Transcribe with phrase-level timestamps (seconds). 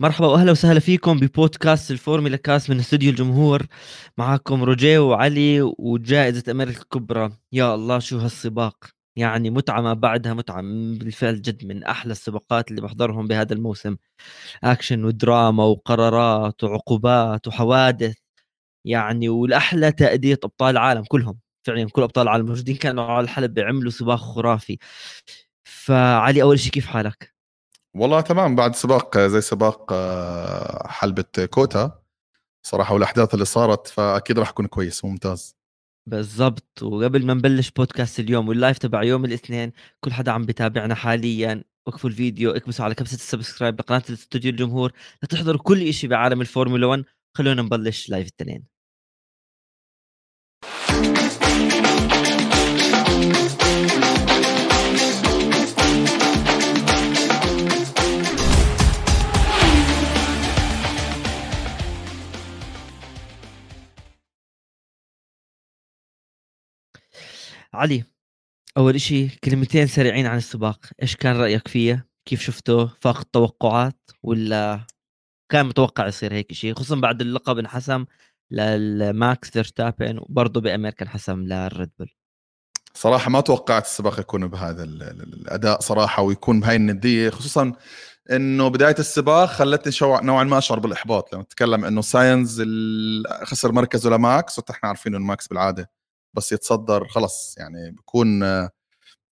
[0.00, 3.66] مرحبا واهلا وسهلا فيكم ببودكاست الفورمولا كاست من استوديو الجمهور.
[4.18, 7.32] معكم روجيه وعلي وجائزة أمريكا الكبرى.
[7.52, 8.84] يا الله شو هالسباق.
[9.16, 10.62] يعني متعة ما بعدها متعة
[10.98, 13.96] بالفعل جد من أحلى السباقات اللي بحضرهم بهذا الموسم.
[14.64, 18.16] اكشن ودراما وقرارات وعقوبات وحوادث.
[18.86, 21.38] يعني والأحلى تأدية أبطال العالم كلهم.
[21.66, 24.78] فعليا كل أبطال العالم الموجودين كانوا على الحلبة بيعملوا سباق خرافي.
[25.64, 27.35] فعلي أول شيء كيف حالك؟
[27.96, 32.02] والله تمام بعد سباق زي سباق آه، حلبة كوتا.
[32.66, 35.56] صراحة والأحداث اللي صارت فأكيد راح يكون كويس وممتاز
[36.06, 36.82] بالضبط.
[36.82, 41.64] وقبل ما نبلش بودكاست اليوم وال live تبع يوم الاثنين كل حدا عم بتابعنا حاليا.
[41.86, 44.92] وقفوا الفيديو اكبسوا على كبسة ال subscribe لقناة الاستوديو الجمهور
[45.22, 47.04] لتحضروا كل شيء بعالم الفورمولا 1
[47.34, 48.75] خلونا نبلش live الاثنين.
[67.74, 68.04] علي
[68.76, 70.86] أول شيء كلمتين سريعين عن السباق.
[71.02, 74.86] إيش كان رأيك فيه؟ كيف شفته؟ فاق التوقعات ولا
[75.52, 78.04] كان متوقع يصير هيك شيء خصوصا بعد اللقب انحسم
[78.50, 82.10] لماكس فيرستابن وبرضه بامريكا انحسم للريد بول.
[82.94, 87.72] صراحة ما توقعت السباق يكون بهذا الأداء صراحة ويكون بهاي الندية خصوصا
[88.30, 91.34] إنه بداية السباق خلتني شوي نوعا ما أشعر بالإحباط.
[91.34, 92.62] لما تتكلم إنه ساينز
[93.42, 95.90] خسر مركزه لماكس ونحن عارفين إنه ماكس بالعادة
[96.36, 98.42] بس يتصدر خلص يعني بكون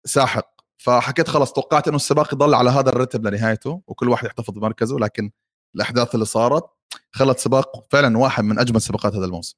[0.06, 0.54] ساحق.
[0.78, 5.32] فحكيت خلص توقعت إنه السباق يضل على هذا الرتم لنهايته وكل واحد يحتفظ بمركزه لكن
[5.76, 6.64] الأحداث اللي صارت
[7.12, 9.58] خلت سباق فعلا واحد من أجمل سباقات هذا الموسم.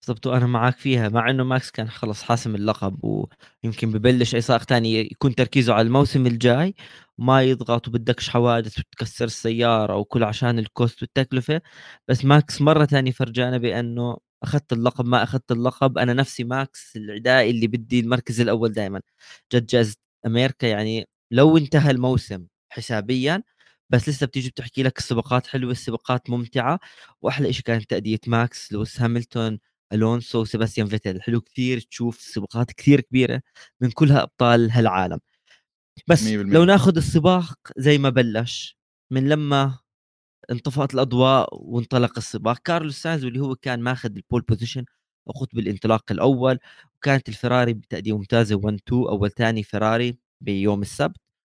[0.00, 2.98] بالضبط وأنا معك فيها مع إنه ماكس كان خلص حاسم اللقب
[3.64, 6.74] ويمكن ببلش أي سائق ثاني يكون تركيزه على الموسم الجاي
[7.18, 11.60] وما يضغط وبدوش حوادث وتكسر السيارة وكل عشان ال cost والتكلفة.
[12.08, 15.98] بس ماكس مرة ثانية فرجانا بأنه أخذت اللقب ما أخذت اللقب.
[15.98, 19.00] أنا نفسي ماكس العدائي اللي بدي المركز الأول دائما
[19.52, 23.42] جد جائزه أمريكا يعني لو انتهى الموسم حسابيا
[23.90, 26.80] بس لسه بتيجي بتحكي لك السباقات حلوة السباقات ممتعة.
[27.22, 29.58] وأحلى شيء كانت تأدية ماكس لويس هاملتون
[29.92, 31.22] ألونسو وسيباستيان فيتل.
[31.22, 33.42] حلو كثير تشوف سباقات كثير كبيرة
[33.80, 35.18] من كلها أبطال هالعالم.
[36.08, 38.78] بس لو ناخذ السباق زي ما بلش
[39.10, 39.78] من لما
[40.50, 42.58] انطفأت الأضواء وانطلق السباق.
[42.58, 44.84] كارلوس ساينز واللي هو كان ماخذ ال pole position
[45.28, 46.58] أو قطب الانطلاق الأول
[46.96, 51.16] وكانت الفراري بتأدية ممتازة 1 2 أول ثاني فراري بيوم السبت.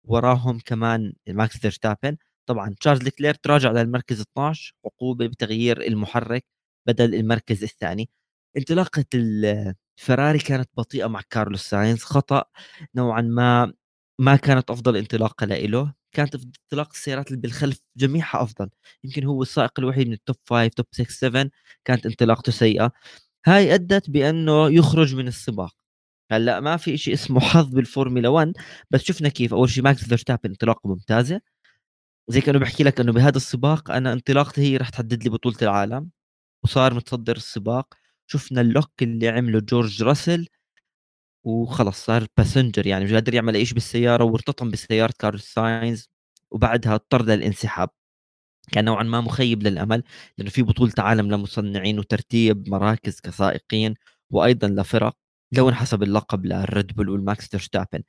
[0.08, 2.18] وراهم كمان ماكس فيرستابن.
[2.46, 6.46] طبعا تشارلز لكلير تراجع للمركز 12 عقوبة بتغيير المحرك
[6.88, 8.10] بدل المركز الثاني.
[8.58, 12.44] انطلاقة الفراري كانت بطيئة مع كارلوس ساينز خطأ
[12.96, 13.74] نوعا ما.
[14.24, 18.70] ما كانت أفضل انطلاقة له كانت انطلاق السيارات اللي بالخلف جميعها أفضل.
[19.04, 21.50] يمكن هو السائق الوحيد من ال top 5 top 6 7
[21.86, 22.92] كانت انطلاقته سيئة.
[23.46, 25.76] هاي أدت بأنه يخرج من السباق.
[26.32, 28.54] هلأ ما في شيء اسمه حظ بالفورمولا 1
[28.92, 31.42] بس شفنا كيف أول شيء ماكس فيرستابن انطلاقه ممتازة.
[32.30, 36.10] زي كأنه بحكي لك إنه بهذا السباق أنا انطلاقتي هي رح تحدد لي بطولة العالم
[36.66, 37.94] وصار متصدر السباق.
[38.28, 40.48] شفنا ال lock اللي عمله جورج راسل
[41.44, 46.10] وخلص صار passenger يعني مش قادر يعمل أي شيء بالسيارة وارتطم بسيارة كارلوس ساينز
[46.52, 47.90] وبعدها اضطر للانسحاب.
[48.72, 50.04] كان نوعا ما مخيب للأمل
[50.38, 53.94] لأنه في بطولة عالم لمصنعين وترتيب مراكز كسائقين
[54.32, 55.18] وأيضا لفرق
[55.54, 58.04] لو انحسب اللقب للريد بول والماكس فيرستابن.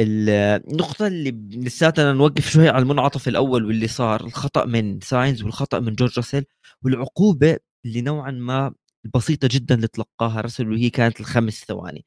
[0.00, 1.30] النقطة اللي
[1.66, 6.44] لساتنا نوقف شوي على المنعطف الأول واللي صار الخطأ من ساينز والخطأ من جورج راسل
[6.84, 8.74] والعقوبة اللي نوعا ما
[9.14, 12.04] بسيطه جدا اللي تلقاها راسل وهي كانت الخمس ثواني.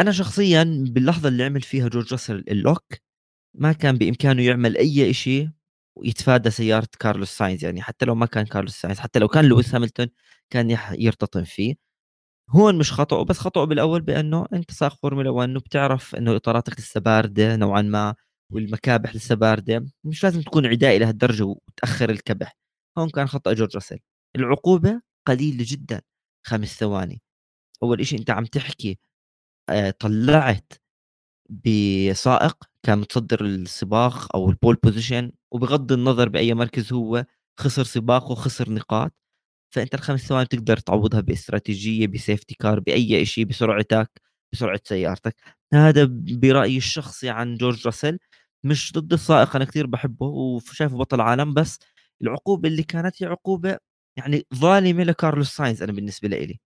[0.00, 2.84] أنا شخصيا باللحظة اللي عمل فيها جورج راسل ال lock
[3.54, 5.50] ما كان بإمكانه يعمل أي شيء
[5.96, 9.74] ويتفادى سيارة كارلوس ساينز يعني حتى لو ما كان كارلوس ساينز حتى لو كان لويس
[9.74, 10.08] هاملتون
[10.50, 11.74] كان يرتطم فيه.
[12.50, 17.00] هون مش خطأه بس خطأه بالأول بأنه أنت سائق فورمولا 1 وبتعرف إنه إطاراتك لسه
[17.00, 18.14] باردة نوعا ما
[18.52, 19.86] والمكابح لسه باردة.
[20.04, 22.56] مش لازم تكون عدائي لهالدرجة وتأخر الكبح.
[22.98, 23.98] هون كان خطأ جورج راسل.
[24.36, 26.02] العقوبة قليله جدا
[26.46, 27.22] خمس ثواني.
[27.82, 28.98] أول شيء أنت عم تحكي
[29.70, 30.72] آه، طلعت
[31.50, 37.26] بسائق كان متصدر السباق أو ال pole position وبغض النظر بأي مركز هو
[37.60, 39.12] خسر سباق وخسر نقاط
[39.74, 44.22] فأنت الخمس ثواني تقدر تعوضها باستراتيجية ب safety car بأي شيء بسرعتك
[44.52, 45.36] بسرعة سيارتك.
[45.74, 48.18] هذا برأيي الشخصي عن جورج راسل
[48.64, 51.78] مش ضد السائق أنا كثير بحبه وشايفه بطل عالم بس
[52.22, 53.78] العقوبة اللي كانت هي عقوبة
[54.16, 56.60] يعني ظالمه لكارلوس ساينز أنا بالنسبة لي.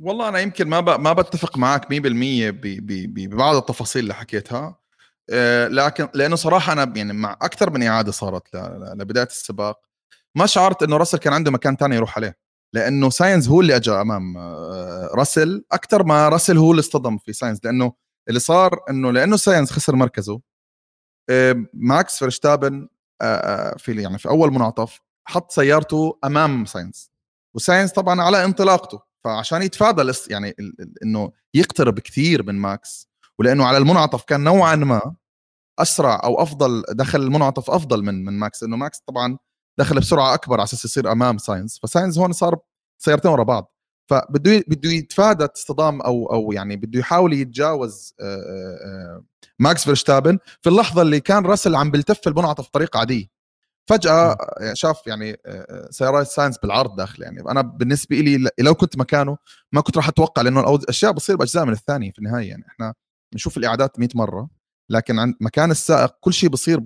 [0.00, 4.78] والله أنا يمكن ما ما بتفق معك 100% ببعض التفاصيل اللي حكيتها.
[5.30, 8.56] آه، لكن لأنه صراحة أنا يعني مع أكثر من إعادة صارت
[8.96, 9.80] لبداية السباق.
[10.34, 12.38] ما شعرت إنه راسل كان عنده مكان ثاني يروح عليه
[12.74, 17.32] لأنه ساينز هو اللي اجى أمام آه، راسل أكثر ما راسل هو اللي اصطدم في
[17.32, 17.92] ساينز لأنه
[18.28, 20.40] اللي صار إنه لأنه ساينز خسر مركزه.
[21.74, 22.88] ماكس فرشتابن
[23.78, 27.10] في يعني في أول منعطف حط سيارته أمام ساينز
[27.54, 30.54] وساينز طبعا على انطلاقته فعشان يتفادى يعني
[31.02, 33.08] إنه يقترب كثير من ماكس
[33.38, 35.14] ولأنه على المنعطف كان نوعا ما
[35.78, 39.38] أسرع أو أفضل دخل المنعطف أفضل من من ماكس انه ماكس طبعا
[39.78, 42.58] دخل بسرعة أكبر على أساس يصير أمام ساينز فساينز هون صار
[42.98, 43.74] سيارتين ورا بعض.
[44.10, 48.14] فبده بده يتفادى اصطدام أو أو يعني بده يحاول يتجاوز
[49.58, 53.37] ماكس فيرشتابن في اللحظة اللي كان راسل عم بيلتف المنعطف بطريقة عادية.
[53.88, 54.36] فجأة
[54.72, 55.36] شاف يعني
[55.90, 57.40] سيارات ساينس بالعرض داخل يعني.
[57.40, 59.36] أنا بالنسبة لي لو كنت مكانه
[59.72, 62.64] ما كنت راح أتوقع لأنه الاشياء بتصير بأجزاء من الثانية في النهاية يعني.
[62.68, 62.94] إحنا
[63.32, 64.48] بنشوف الاعادات 100 مرة
[64.90, 66.82] لكن عند مكان السائق كل شيء بصير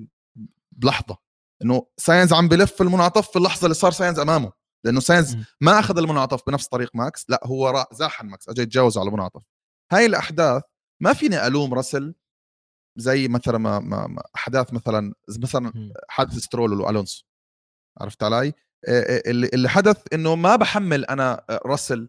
[0.73, 1.17] بلحظة.
[1.65, 4.53] إنه ساينز عم بلف المنعطف في اللحظة اللي صار ساينز أمامه.
[4.85, 8.99] لأنه ساينز ما أخذ المنعطف بنفس طريق ماكس لا هو زاح عن ماكس اجى يتجاوز
[8.99, 9.43] على المنعطف.
[9.93, 10.63] هاي الأحداث
[11.03, 12.15] ما فيني ألوم راسل
[12.97, 17.25] زي مثلا ما, ما أحداث مثلا مثلا حادث سترول والونسو
[18.01, 18.53] عرفت علي؟
[19.27, 22.09] اللي اللي حدث إنه ما بحمل أنا راسل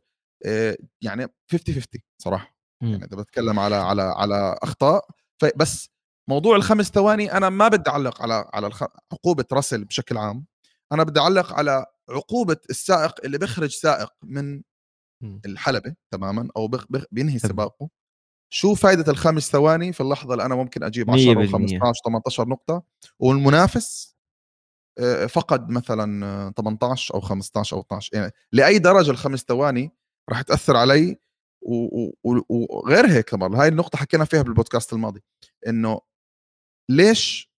[1.02, 1.86] يعني 50 50
[2.18, 5.08] صراحة يعني إذا بتكلم على على على أخطاء
[5.56, 5.90] بس
[6.30, 8.72] موضوع الخمس ثواني أنا ما بدي أعلق على على
[9.14, 10.46] عقوبة راسل بشكل عام.
[10.92, 14.62] أنا بدي أعلق على عقوبة السائق اللي بيخرج سائق من
[15.46, 16.72] الحلبة تماما أو
[17.12, 17.90] بينهي سباقه.
[18.54, 22.84] شو فائده الخمس ثواني في اللحظة اللي أنا ممكن أجيب 10 أو 15 18 نقطة؟
[23.20, 24.16] والمنافس
[25.30, 29.92] فقد مثلا 18 أو 15 أو 12 يعني لأي درجة الخمس ثواني
[30.30, 31.18] راح تأثر علي.
[31.66, 35.24] وغير هيك كمان هاي النقطة حكينا فيها بالبودكاست الماضي
[35.68, 36.02] إنه
[36.90, 37.54] ليش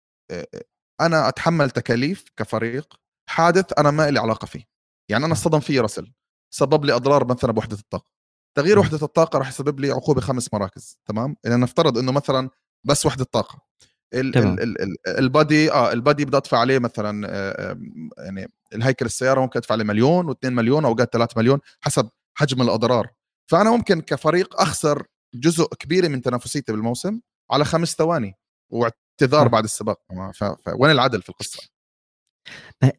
[1.02, 2.94] أنا أتحمل تكاليف كفريق
[3.30, 4.64] حادث أنا ما لي علاقة فيه؟
[5.12, 6.14] يعني أنا اصطدم فيه رسل
[6.54, 8.13] سبب لي أضرار مثلا بوحدة الطاقة.
[8.56, 12.50] تغيير وحدة الطاقة راح يسبب لي عقوبة خمس مراكز تمام؟ إذا نفترض إنه مثلا
[12.84, 13.62] بس وحدة طاقة
[14.14, 17.78] ال ال ال البادي آه البادي بدي أدفع عليه مثلا آه
[18.18, 23.10] يعني الهيكل السيارة ممكن أدفع عليه مليون و2 مليون أوقات 3 مليون حسب حجم الأضرار.
[23.52, 25.04] فأنا ممكن كفريق أخسر
[25.36, 27.20] جزء كبير من تنافسيتي بالموسم
[27.52, 28.36] على خمس ثواني
[28.72, 30.00] واعتذار بعد السباق
[30.66, 31.60] فوين العدل في القصة؟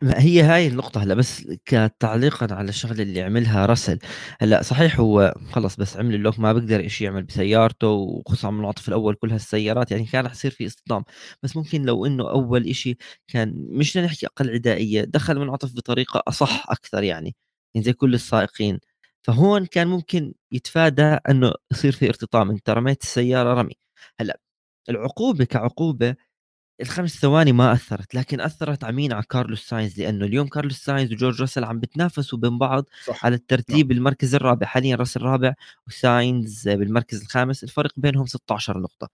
[0.02, 3.98] ما هي هاي النقطة هلأ بس كتعليقًا على الشغلة اللي عملها راسل،
[4.40, 8.88] هلأ صحيح هو خلص بس عمل اللوك ما بيقدر شيء يعمل بسيارته وخصوصًا من المنعطف
[8.88, 11.04] الأول كل هالسيارات يعني كان رح يصير في اصطدام،
[11.42, 12.96] بس ممكن لو إنه أول إشي
[13.28, 17.34] كان مش نحكي أقل عدائية، دخل المنعطف بطريقة أصح أكثر يعني،
[17.74, 18.78] يعني زي كل السائقين،
[19.22, 23.74] فهون كان ممكن يتفادى إنه يصير في ارتطام، أنت رميت السيارة رمي،
[24.20, 24.40] هلأ
[24.88, 26.16] العقوبة كعقوبة
[26.80, 31.12] الخمس ثواني ما أثرت لكن أثرت على مين؟ على كارلوس ساينز لأنه اليوم كارلوس ساينز
[31.12, 33.24] وجورج راسل عم بتنافسوا بين بعض صح.
[33.26, 33.98] على الترتيب نعم.
[33.98, 34.66] المركز الرابع.
[34.66, 35.54] حاليا راسل الرابع
[35.86, 37.64] وساينز بالمركز الخامس.
[37.64, 39.08] الفرق بينهم 16 نقطة.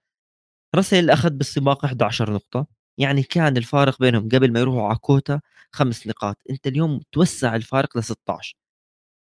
[0.75, 2.67] راسل أخذ بالسباق 11 نقطة.
[2.99, 5.41] يعني كان الفارق بينهم قبل ما يروحوا على COTA
[5.73, 6.37] خمس نقاط.
[6.51, 8.57] أنت اليوم توسع الفارق ل 16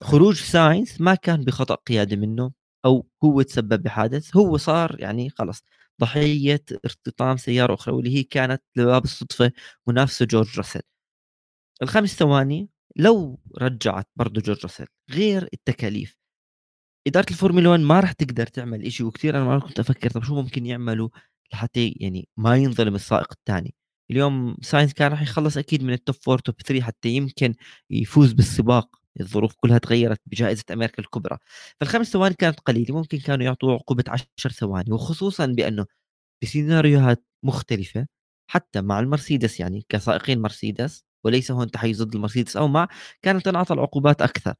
[0.03, 2.51] خروج ساينز ما كان بخطأ قيادي منه
[2.85, 4.37] أو هو تسبب بحادث.
[4.37, 5.63] هو صار يعني خلص
[6.01, 9.51] ضحية ارتطام سيارة أخرى واللي هي كانت لباب الصدفة
[9.87, 10.81] منافسه جورج راسل.
[11.83, 16.17] الخمس ثواني لو رجعت برضه جورج راسل غير التكاليف
[17.07, 20.35] إدارة الفورمولا 1 ما راح تقدر تعمل شيء وكثير أنا ما كنت أفكر طب شو
[20.35, 21.09] ممكن يعملوا
[21.53, 23.75] لحتى يعني ما ينظلم السائق الثاني.
[24.11, 27.55] اليوم ساينز كان راح يخلص أكيد من ال top 4 top 3 حتى يمكن
[27.89, 29.01] يفوز بالسباق.
[29.21, 31.37] الظروف كلها تغيرت بجائزة أمريكا الكبرى.
[31.79, 35.85] فالخمس ثواني كانت قليلة ممكن كانوا يعطوا عقوبة عشر ثواني وخصوصا بأنه
[36.43, 38.07] بسيناريوهات مختلفة
[38.51, 42.87] حتى مع المرسيدس يعني كسائقين مرسيدس وليس هون تحيز ضد المرسيدس أو مع
[43.21, 44.55] كانت تنعطى العقوبات أكثر.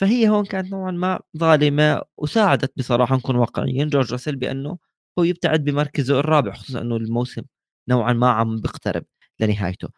[0.00, 4.78] فهي هون كانت نوعا ما ظالمة وساعدت بصراحة نكون واقعيين جورج راسل بأنه
[5.18, 7.42] هو يبتعد بمركزه الرابع خصوصا أنه الموسم
[7.88, 9.04] نوعا ما عم بيقترب
[9.40, 9.88] لنهايته.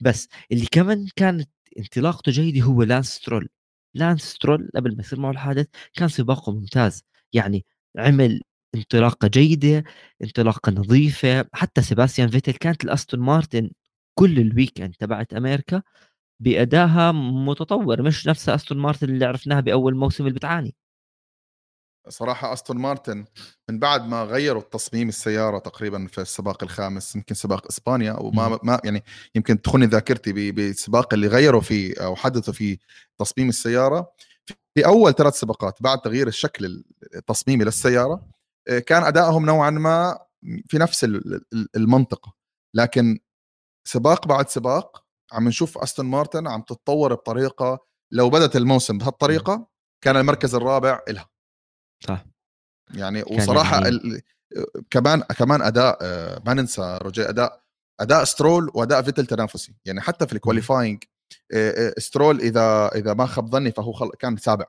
[0.00, 3.48] بس اللي كمان كانت انطلاقته جيده هو لانس سترول
[3.94, 7.02] لانس سترول قبل ما يصير معه الحادث كان سباقه ممتاز.
[7.32, 7.64] يعني
[7.98, 8.40] عمل
[8.74, 9.84] انطلاقة جيدة
[10.22, 11.46] انطلاقة نظيفة.
[11.52, 13.70] حتى سيباستيان فيتل كانت الأستون مارتن
[14.14, 15.82] كل ال weekend تبعت أمريكا
[16.40, 20.74] بأدائها متطور مش نفس أستون مارتن اللي عرفناها بأول موسم اللي بتعاني.
[22.08, 23.24] صراحة أستون مارتن
[23.70, 28.80] من بعد ما غيروا التصميم السيارة تقريبا في السباق الخامس يمكن سباق إسبانيا وما ما
[28.84, 32.78] يعني يمكن تخوني ذاكرتي بالسباق اللي غيروا فيه أو حدثوا فيه
[33.18, 34.12] تصميم السيارة.
[34.74, 36.84] في أول ثلاث سباقات بعد تغيير الشكل
[37.14, 38.26] التصميمي للسيارة
[38.68, 40.18] آه، كان أدائهم نوعا ما
[40.68, 41.06] في نفس
[41.76, 42.32] المنطقة.
[42.74, 43.18] لكن
[43.84, 47.78] سباق بعد سباق عم نشوف أستون مارتن عم تتطور بطريقة
[48.12, 49.66] لو بدت الموسم بهالطريقة
[50.04, 51.33] كان المركز الرابع إلها.
[52.06, 52.24] صح.
[52.94, 53.88] يعني وصراحة يعني...
[53.88, 54.22] ال...
[54.90, 57.64] كمان كمان أداء آه، ما ننسى رجاء أداء
[58.00, 59.74] أداء سترول وأداء فيتل تنافسي.
[59.84, 61.04] يعني حتى في ال qualifying
[61.52, 64.10] آه، آه، سترول إذا إذا ما خاب ظني فهو خل...
[64.18, 64.64] كان سابع.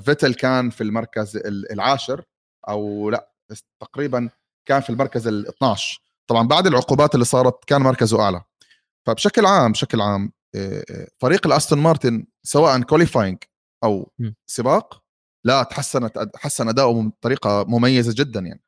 [0.00, 2.24] فيتل كان في المركز العاشر
[2.68, 3.32] أو لا
[3.80, 4.30] تقريبا
[4.68, 8.42] كان في المركز ال 12 طبعا بعد العقوبات اللي صارت كان مركزه أعلى.
[9.06, 10.32] فبشكل عام بشكل عام
[11.18, 13.38] فريق الأستون مارتن سواء qualifying
[13.84, 14.12] أو
[14.46, 15.07] سباق
[15.48, 18.62] لا تحسنت حسن أداؤه بطريقة مميزة جدا يعني.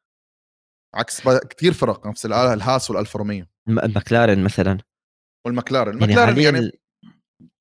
[0.95, 4.79] عكس كثير فرق نفس الهاس والالفا روميو ماكلارن مثلا.
[5.47, 6.71] والمكلارن يعني مكلارن يعني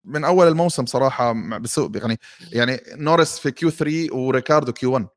[0.03, 2.17] من أول الموسم صراحة بسوء يعني
[2.53, 5.07] يعني نورس في Q3 وريكاردو Q1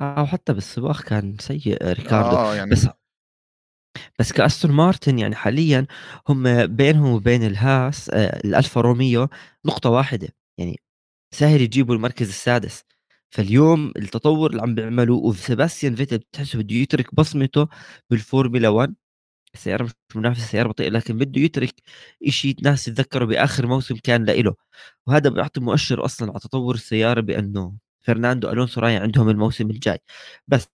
[0.00, 2.36] أو حتى بالسباق كان سيء ريكاردو.
[2.36, 2.88] آه يعني بس
[4.18, 5.86] بس كأستون مارتن يعني حاليا
[6.28, 9.28] هم بينهم وبين الهاس آه، الالفا روميو
[9.64, 10.28] نقطة واحدة.
[10.58, 10.80] يعني
[11.34, 12.84] سهل يجيبوا المركز السادس.
[13.30, 17.68] فاليوم التطور اللي عم بيعملوه وسباستيان فيتل بتحسه بده يترك بصمته
[18.10, 18.94] بالفورمولا 1
[19.54, 21.74] السيارة مش منافسة سيارة بطيئة لكن بده يترك
[22.28, 24.54] شيء الناس تتذكره بآخر موسم كان لإله.
[25.06, 29.98] وهذا بيعطي مؤشر أصلا على تطور السيارة بأنه فرناندو ألونسو رايح عندهم الموسم الجاي.
[30.48, 30.68] بس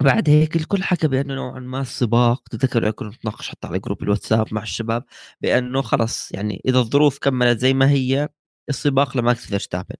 [0.00, 4.54] بعد هيك الكل حكى بأنه نوعا ما السباق تذكر كنا نتناقش حتى على group الواتساب
[4.54, 5.04] مع الشباب
[5.40, 8.28] بأنه خلص يعني إذا الظروف كملت زي ما هي
[8.68, 9.96] السباق لماكس فيرستابن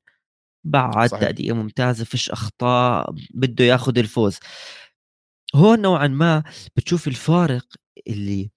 [0.64, 1.20] بعد صحيح.
[1.22, 4.38] تأدية ممتازة فيش أخطاء بده ياخذ الفوز.
[5.54, 6.44] هون نوعا ما
[6.76, 7.66] بتشوف الفارق
[8.08, 8.50] اللي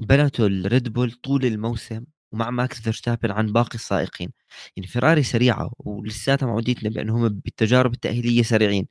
[0.00, 4.32] بنته الريد بول طول الموسم ومع ماكس فيرستابن عن باقي السائقين.
[4.76, 8.88] يعني فيراري سريعة ولساتها معوديتنا بأنهم بالتجارب التأهيلية سريعين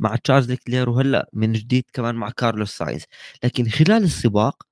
[0.00, 3.02] مع تشارل لوكلير وهلأ من جديد كمان مع كارلوس ساينز
[3.44, 4.62] لكن خلال السباق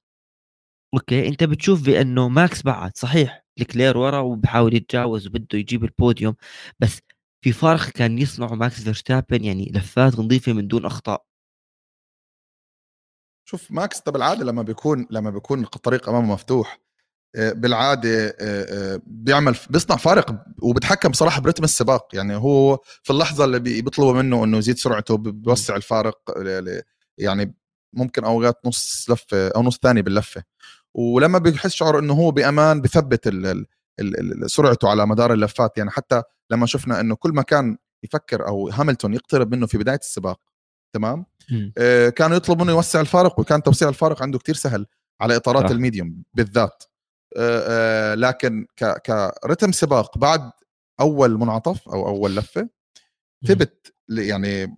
[0.96, 6.36] okay أنت بتشوف بأنه ماكس بعد صحيح لوكلير ورا وبحاول يتجاوز وبده يجيب البوديوم
[6.80, 7.00] بس
[7.44, 11.26] في فارق كان يصنعه ماكس فيرستابن يعني لفات نظيفة من دون أخطاء.
[13.48, 16.80] شوف ماكس ده بالعاده لما بيكون لما بيكون الطريق أمامه مفتوح
[17.36, 18.34] آه، بالعادة آه،
[18.94, 22.08] آه، بيعمل بيصنع فارق وبتحكم بصراحه برتم السباق.
[22.14, 26.20] يعني هو في اللحظة اللي بيطلبوا منه إنه يزيد سرعته بيوسع الفارق
[27.18, 27.54] يعني
[27.92, 30.44] ممكن أوقات نص لفة أو نص ثاني باللفة.
[30.98, 33.28] ولما بيحس شعور إنه هو بأمان بثبت
[34.46, 35.78] سرعته على مدار اللفات.
[35.78, 39.98] يعني حتى لما شفنا إنه كل ما كان يفكر أو هاملتون يقترب منه في بداية
[39.98, 40.40] السباق
[40.94, 41.26] تمام؟
[41.78, 44.86] آه كان يطلب منه يوسع الفارق وكان توسيع الفارق عنده كتير سهل
[45.20, 45.72] على إطارات آه.
[45.72, 46.84] ال medium بالذات.
[47.36, 48.66] آه آه لكن
[49.06, 50.50] كريتم سباق بعد
[51.00, 52.68] أول منعطف أو أول لفة
[53.46, 54.76] ثبت يعني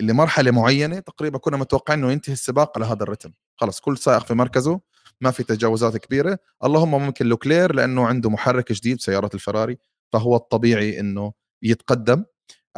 [0.00, 3.32] لمرحلة معينة تقريبا كنا متوقعين إنه ينتهي السباق على هذا الرتم.
[3.56, 4.80] خلص كل سائق في مركزه
[5.20, 6.38] ما في تجاوزات كبيرة.
[6.64, 9.78] اللهم ممكن لوكلير لأنه عنده محرك جديد سياره الفراري
[10.12, 12.24] فهو الطبيعي إنه يتقدم.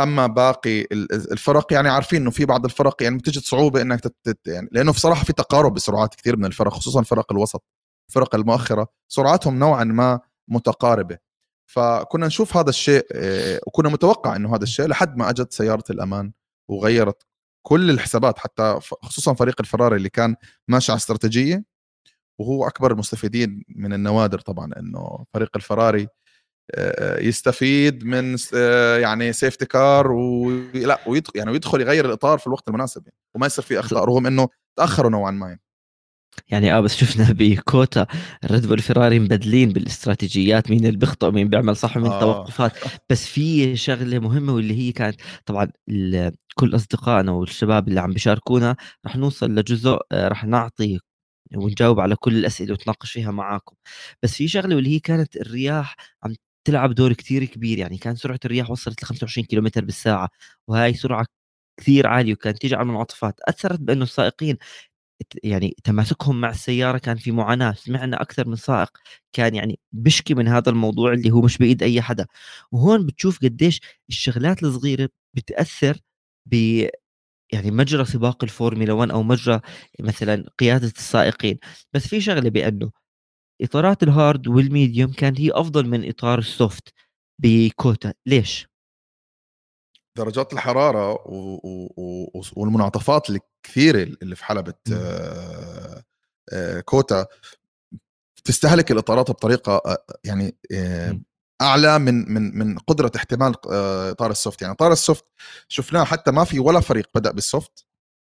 [0.00, 0.86] أما باقي
[1.32, 5.24] الفرق يعني عارفين إنه في بعض الفرق يعني بتجد صعوبة إنك تت يعني لأنه بصراحة
[5.24, 7.64] في تقارب بسرعات كثير من الفرق خصوصا فرق الوسط
[8.08, 11.18] الفرق المؤخرة سرعاتهم نوعا ما متقاربة.
[11.66, 16.32] فكنا نشوف هذا الشيء آه، وكنا متوقع إنه هذا الشيء لحد ما أجت سيارة الأمان
[16.70, 17.26] وغيرت
[17.66, 20.36] كل الحسابات حتى خصوصا فريق الفراري اللي كان
[20.68, 21.64] ماشي على استراتيجية.
[22.40, 26.08] وهو أكبر المستفيدين من النوادر طبعا إنه فريق الفراري
[27.18, 28.36] يستفيد من
[29.00, 33.64] يعني سيفتي كار ولا ويدخل يعني ويدخل يغير الإطار في الوقت المناسب يعني وما يصير
[33.64, 34.48] في أخطاء رغم إنه
[34.78, 35.60] تأخروا نوعا ما يعني.
[36.48, 38.06] يعني آه بس شفنا بكوتا
[38.44, 42.20] الريد بول فيراري مبدلين بالاستراتيجيات مين اللي بيخطئ مين بيعمل صح ومين آه.
[42.20, 42.72] توقفات
[43.10, 45.72] بس في شغلة مهمة واللي هي كانت طبعا
[46.54, 50.98] كل أصدقائنا والشباب اللي عم بيشاركونا رح نوصل لجزء آه، رح نعطي
[51.56, 53.76] ونجاوب على كل الأسئلة ونتناقش فيها معاكم.
[54.22, 58.40] بس في شغلة واللي هي كانت الرياح عم تلعب دور كتير كبير يعني كان سرعة
[58.44, 60.28] الرياح وصلت ل 25 كيلومتر بالساعة
[60.68, 61.26] وهي سرعة
[61.80, 63.40] كثير عالية وكانت تيجي على المنعطفات.
[63.48, 64.56] أثرت بأنه السائقين
[65.44, 67.72] يعني تماسكهم مع السيارة كان في معاناة.
[67.72, 68.90] سمعنا أكثر من سائق
[69.32, 72.26] كان يعني بشكي من هذا الموضوع اللي هو مش بإيد أي حدا.
[72.72, 75.98] وهون بتشوف قديش الشغلات الصغيرة بتأثر
[77.52, 79.60] يعني مجرى سباق الفورمولا 1 أو مجرى
[80.00, 81.58] مثلا قيادة السائقين.
[81.92, 82.90] بس في شغلة بأنه
[83.62, 86.92] إطارات ال hard وال medium كانت هي أفضل من إطار ال soft
[87.38, 88.14] بكوتا.
[88.26, 88.66] ليش؟
[90.18, 91.58] درجات الحرارة و...
[91.96, 92.42] و...
[92.56, 96.02] والمنعطفات الكثيرة اللي في حلبة آه...
[96.52, 96.80] آه...
[96.80, 97.26] كوتا
[98.44, 100.04] تستهلك الإطارات بطريقة آه...
[100.24, 101.20] يعني آه...
[101.62, 104.62] أعلى من من من قدرة احتمال آه، إطار ال soft.
[104.62, 105.24] يعني إطار ال soft
[105.68, 107.86] شفناه حتى ما في ولا فريق بدأ بال soft.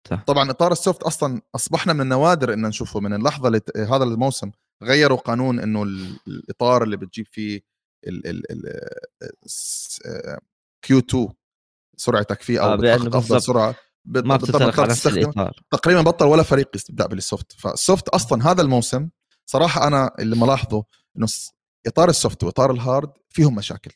[0.09, 0.23] صح.
[0.23, 4.51] طبعا إطار ال soft أصلا أصبحنا من النوادر إن نشوفه من اللحظة اللي هذا الموسم
[4.83, 5.83] غيروا قانون إنه
[6.27, 7.61] الإطار اللي بتجيب فيه
[10.81, 11.27] Q2
[11.97, 13.75] سرعتك فيه أو آه أفضل سرعة
[14.05, 14.37] ما
[15.07, 15.61] الإطار.
[15.71, 17.51] تقريبا بطل ولا فريق يبدأ بال soft.
[17.51, 19.09] فال soft أصلا هذا الموسم
[19.45, 20.83] صراحة أنا اللي ملاحظه
[21.17, 21.27] إنه
[21.87, 23.91] إطار ال soft وإطار ال hard فيهم مشاكل.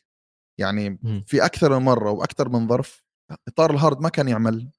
[0.58, 3.04] يعني في أكثر من مرة وأكثر من ظرف
[3.48, 4.70] إطار ال hard ما كان يعمل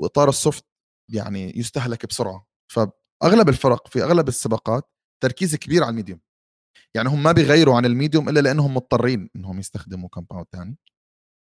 [0.00, 0.64] وإطار ال soft
[1.08, 2.46] يعني يستهلك بسرعة.
[2.72, 4.90] فأغلب الفرق في أغلب السباقات
[5.22, 6.20] تركيز كبير على ال medium.
[6.94, 10.76] يعني هم ما بيغيروا عن ال medium إلا لأنهم مضطرين إنهم يستخدموا compound ثاني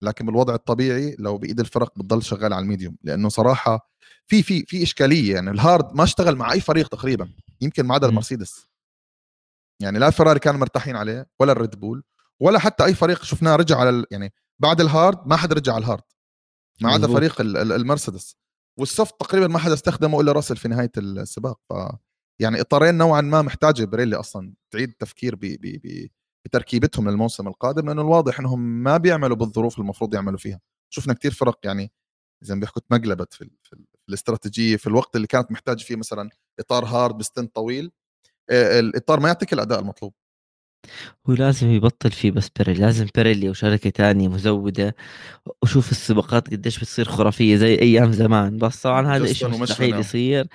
[0.04, 2.98] لكن بالوضع الطبيعي لو بإيد الفرق بتضل شغال على ال medium.
[3.04, 3.92] لأنه صراحة
[4.28, 5.34] في في في إشكالية.
[5.34, 7.34] يعني ال hard ما اشتغل مع أي فريق تقريبا.
[7.62, 8.68] يمكن ما عدا المرسيدس.
[9.82, 12.04] يعني لا الفراري كانوا مرتاحين عليه ولا الريد بول
[12.40, 15.84] ولا حتى أي فريق شفناه رجع على يعني بعد ال hard ما حد رجع على
[15.84, 16.04] ال hard.
[16.82, 18.38] ما عدا فريق المرسيدس.
[18.80, 21.60] وال soft تقريبا ما حدا استخدمه إلا راسل في نهاية السباق.
[21.70, 21.74] ف
[22.42, 25.40] يعني إطارين نوعا ما محتاجة بيريلي أصلا تعيد التفكير
[26.46, 30.62] بتركيبتهم للموسم القادم لأنه الواضح إنهم ما بيعملوا بالظروف المفروض يعملوا فيها.
[30.90, 31.92] شفنا كتير فرق يعني
[32.42, 36.30] زي ما بيحكوا تمقلبت في, في, في الاستراتيجية في الوقت اللي كانت محتاج فيه مثلا
[36.60, 37.92] إطار hard بستنت طويل.
[38.52, 40.14] الاطار ما يعطيك الأداء المطلوب.
[41.30, 44.96] هو لازم يبطل فيه بس بيريلي لازم بيريلي وشركة تانية مزودة.
[45.64, 48.58] وشوف السباقات قديش بتصير خرافية زي أيام زمان.
[48.58, 50.48] بس طبعا هذا إشي مستحيل يصير.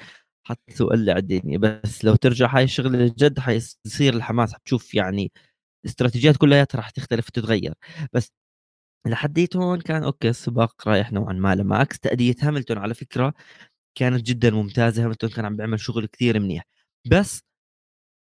[0.44, 1.58] حتولع الدنيا.
[1.58, 4.54] بس لو ترجع هاي الشغلة الجد حيصير الحماس.
[4.54, 5.32] حتشوف يعني
[5.84, 7.74] الاستراتيجيات كلها راح تختلف وتتغير.
[8.12, 8.32] بس
[9.06, 11.98] لحديت هون كان okay السباق رايح نوعا ما لماكس.
[11.98, 13.34] تأدية هاملتون على فكرة
[13.98, 15.04] كانت جدا ممتازة.
[15.04, 16.64] هاملتون كان عم بيعمل شغل كثير منيح.
[17.06, 17.42] بس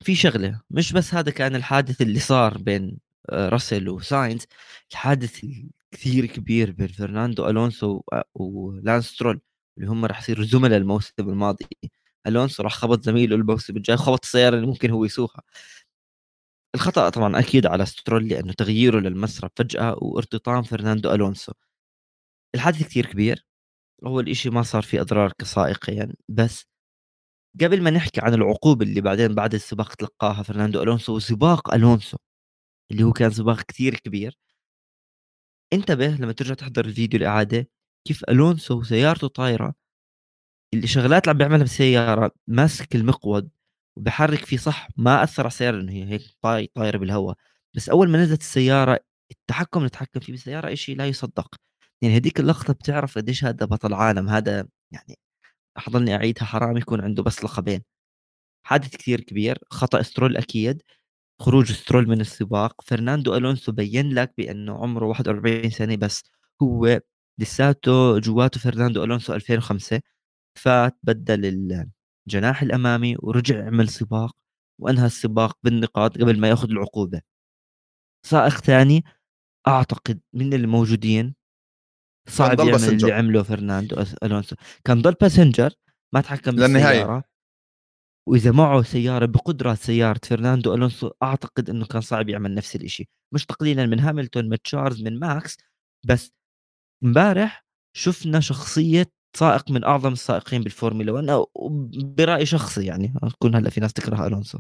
[0.03, 2.99] في شغلة مش بس هذا كان الحادث اللي صار بين
[3.31, 4.47] آه، راسل وساينز
[4.93, 8.03] الحادث الكثير كبير بين فرناندو ألونسو
[8.35, 9.41] ولانس سترول
[9.79, 11.67] اللي هم راح يصيروا زملاء الموسم الماضي.
[12.27, 15.43] ألونسو راح خبط زميله الموسم الجاي خبط السيارة اللي ممكن هو يسوقها.
[16.75, 21.53] الخطأ طبعا أكيد على سترول لأنه تغييره للمسار فجأة وارتطام فرناندو ألونسو.
[22.55, 23.47] الحادث كثير كبير
[24.07, 26.67] أول شيء ما صار في أضرار كسائقيا بس
[27.61, 32.17] قبل ما نحكي عن العقوبة اللي بعدين بعد السباق تلقاها فرناندو ألونسو وسباق ألونسو
[32.93, 34.39] اللي هو كان سباق كثير كبير.
[35.73, 37.69] انتبه لما ترجع تحضر الفيديو الإعادة
[38.07, 39.75] كيف ألونسو وسيارته طايرة
[40.75, 43.51] اللي شغلات اللي عم بيعملها بالسيارة ماسك المقود
[43.97, 47.37] وبحرك فيه صح ما أثر على السيارة إنه هي هيك طاي طايرة بالهواء.
[47.75, 51.55] بس أول ما نزلت السيارة التحكم اللي تحكم فيه بالسيارة إشي لا يصدق.
[52.03, 55.19] يعني هذيك اللقطة بتعرف قديش هذا بطل عالم هذا يعني
[55.77, 57.83] حضلني أعيدها حرام يكون عنده بس لقبين
[58.67, 60.83] حادث كثير كبير خطأ سترول أكيد
[61.41, 62.83] خروج سترول من السباق.
[62.83, 66.23] فرناندو ألونسو بين لك بأنه عمره 41 سنة بس
[66.63, 67.01] هو
[67.39, 70.01] لساته جواته فرناندو ألونسو 2005
[70.59, 71.45] فات بدل
[72.29, 74.37] الجناح الأمامي ورجع عمل سباق
[74.81, 77.21] وأنهى السباق بالنقاط قبل ما يأخذ العقوبة.
[78.27, 79.05] سائق ثاني
[79.69, 81.35] أعتقد من الموجودين
[82.29, 84.57] صعب يعمل اللي عمله فرناندو ألونسو.
[84.85, 85.73] كان ضل passenger
[86.15, 87.25] ما تحكم بالسيارة.
[88.29, 93.47] وإذا معه سيارة بقدرات سيارة فرناندو ألونسو أعتقد إنه كان صعب يعمل نفس الشيء مش
[93.47, 95.57] تقليلا من هاملتون من تشارلز من ماكس
[96.07, 96.33] بس
[97.05, 97.65] امبارح
[97.97, 101.47] شفنا شخصية سائق من أعظم السائقين بالفورمولا 1
[102.17, 104.59] برايي شخصي يعني كون هلأ في ناس تكره ألونسو.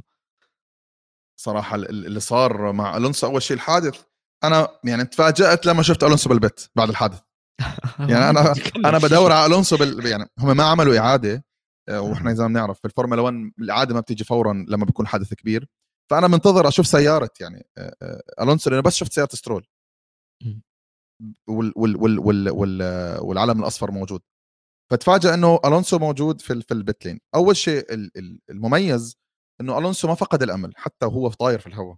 [1.40, 4.04] صراحة اللي صار مع ألونسو أول شيء الحادث
[4.44, 7.20] أنا يعني تفاجأت لما شفت ألونسو بالبيت بعد الحادث.
[8.10, 10.06] يعني أنا أنا بدور على ألونسو بال...
[10.06, 11.44] يعني هم ما عملوا إعادة
[11.88, 15.68] آه، وإحنا إذا بنعرف في الفورمولا 1 الإعادة ما بتيجي فورا لما بيكون حدث كبير.
[16.10, 19.66] فأنا منتظر أشوف سيارة يعني آه، آه، ألونسو لأنه بس شفت سيارة سترول.
[21.48, 22.82] وال وال وال وال وال
[23.20, 24.22] والعلم الأصفر موجود.
[24.92, 27.86] فتفاجئ إنه ألونسو موجود في في ال pit lane أول شيء
[28.50, 29.16] المميز
[29.60, 31.96] إنه ألونسو ما فقد الأمل حتى وهو طاير في الهواء.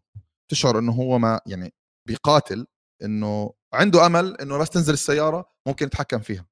[0.50, 1.74] تشعر إنه هو ما يعني
[2.08, 2.66] بيقاتل.
[3.04, 6.46] إنه عنده أمل إنه بس تنزل السيارة ممكن يتحكم فيها.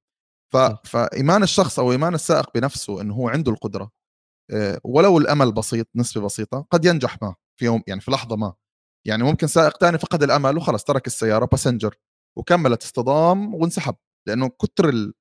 [0.52, 0.56] ف...
[0.84, 3.90] فإيمان الشخص أو إيمان السائق بنفسه إنه هو عنده القدرة
[4.50, 8.54] آه، ولو الأمل بسيط نسبة بسيطة قد ينجح ما في يوم يعني في لحظة ما.
[9.06, 11.94] يعني ممكن سائق ثاني فقد الأمل وخلص ترك السيارة passenger
[12.36, 13.94] وكملت اصطدام وانسحب.
[14.28, 15.14] لأنه كتر ال...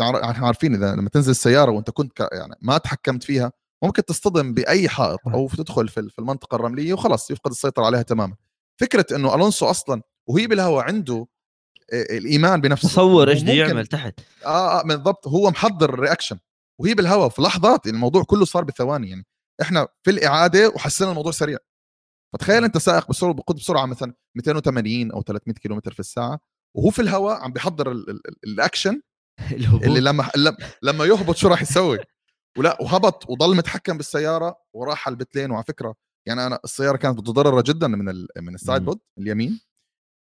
[0.00, 2.28] إحنا عارفين إذا لما تنزل السيارة وأنت كنت ك...
[2.32, 3.52] يعني ما تحكمت فيها
[3.84, 8.36] ممكن تصطدم بأي حائط أو تدخل في المنطقة الرملية وخلص يفقد السيطرة عليها تماما.
[8.80, 11.26] فكرة إنه ألونسو أصلا وهي بالهواء عنده
[11.92, 12.88] الإيمان بنفسه.
[12.88, 14.20] تصور إيش بده يعمل تحت.
[14.46, 16.38] آه, آه بالضبط هو محضر الرياكشن.
[16.80, 19.26] وهي بالهواء في لحظات الموضوع كله صار بثواني يعني
[19.62, 21.58] إحنا في الإعادة وحسينا الموضوع سريع.
[22.32, 26.40] فتخيل أنت سائق بسرعة بقود بسرعة مثلا 280 أو 300 كيلومتر في الساعة
[26.76, 29.02] وهو في الهواء عم بيحضر ال ال الأكشن
[29.84, 30.30] اللي لما
[30.82, 31.98] لما يهبط شو راح يسوي؟
[32.58, 35.94] ولا وهبط وضل متحكم بالسيارة وراح على ال pit lane وعلى فكرة
[36.26, 39.50] يعني أنا السيارة كانت متضررة جدا من ال من ال side pod اليمين.
[39.50, 39.69] آه،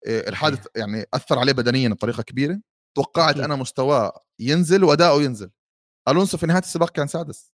[0.06, 2.60] الحادث يعني أثر عليه بدنيا بطريقة كبيرة.
[2.96, 5.50] توقعت أنا مستواه ينزل وأداؤه ينزل.
[6.08, 7.52] ألونسو في نهاية السباق كان سادس.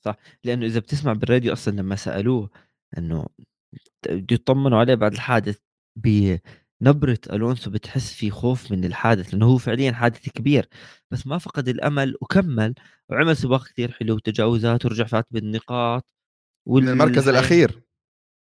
[0.00, 0.16] صح.
[0.44, 2.50] لأنه إذا بتسمع بالراديو أصلا لما سألوه
[2.98, 3.26] إنه
[4.10, 5.58] يطمنوا عليه بعد الحادث
[5.96, 10.68] بنبرة ألونسو بتحس في خوف من الحادث لأنه هو فعليا حادث كبير.
[11.10, 12.74] بس ما فقد الأمل وكمل.
[13.08, 16.14] وعمل سباق كثير حلو وتجاوزات ورجع فات بالنقاط.
[16.66, 17.70] من المركز الأخير.
[17.76, 17.82] من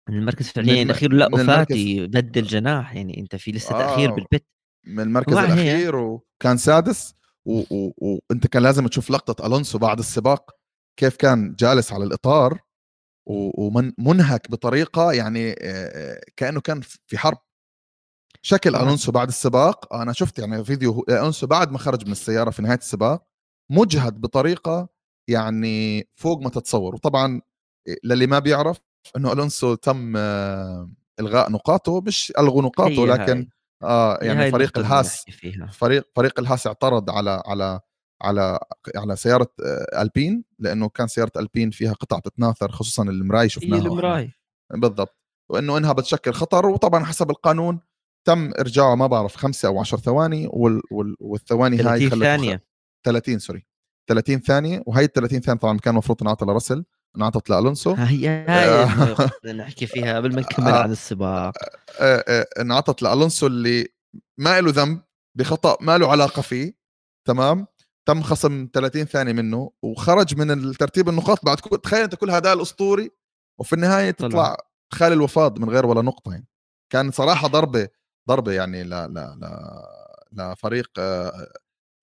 [0.10, 4.46] المركز فعليا الأخير لا وفاتي بدل جناح يعني أنت في لسه آه تأخير بالبت.
[4.88, 10.52] من المركز الأخير وكان سادس وانت كان لازم تشوف لقطة ألونسو بعد السباق
[11.00, 12.60] كيف كان جالس على الإطار
[13.98, 15.54] ومنهك بطريقة يعني
[16.36, 17.38] كأنه كان في حرب.
[18.42, 22.62] شكل ألونسو بعد السباق أنا شفت يعني فيديو ألونسو بعد ما خرج من السيارة في
[22.62, 23.28] نهاية السباق
[23.72, 24.89] مجهد بطريقة
[25.30, 26.96] يعني فوق ما تتصور.
[26.96, 27.42] وطبعا
[28.04, 28.78] للي ما بيعرف
[29.18, 30.18] إنه ألونسو تم
[31.20, 33.48] إلغاء نقاطه مش ألغوا نقاطه لكن.
[33.84, 35.26] آه يعني فريق الهاس
[35.72, 37.80] فريق فريق الهاس اعترض على على
[38.22, 38.60] على
[38.96, 44.32] على سيارة آه، ألبين لأنه كان سيارة ألبين فيها قطع تتناثر خصوصا المراي شفناها المراي.
[44.74, 45.18] بالضبط.
[45.50, 47.80] وإنه إنها بتشكل خطر وطبعا حسب القانون
[48.28, 52.63] تم إرجاعه ما بعرف خمسة أو 10 ثواني وال وال والثواني هاي 30 ثانية.
[53.04, 53.65] 30 sorry.
[54.10, 56.86] 30 ثانية وهي ال 30 ثانية طبعا كان المفروض تنعطى لرسل
[57.17, 57.93] انعطت لألونسو.
[57.93, 59.52] هي هاي آه.
[59.54, 60.84] نحكي فيها قبل ما نكمل آه.
[60.84, 61.54] عن السباق.
[62.60, 63.88] انعطت لألونسو اللي
[64.38, 65.02] ما له ذنب
[65.38, 66.73] بخطأ ما له علاقة فيه
[67.28, 67.67] تمام؟
[68.06, 71.45] تم خصم 30 ثانية منه وخرج من ترتيب النقاط.
[71.45, 73.12] بعد كل تخيل أنت كل هذا الأسطوري
[73.60, 74.58] وفي النهاية تطلع
[74.93, 76.47] خالي الوفاض من غير ولا نقطة يعني.
[76.91, 77.88] كان صراحة ضربة
[78.30, 79.47] ضربة يعني ل ل ل
[80.32, 81.47] لفريق آه،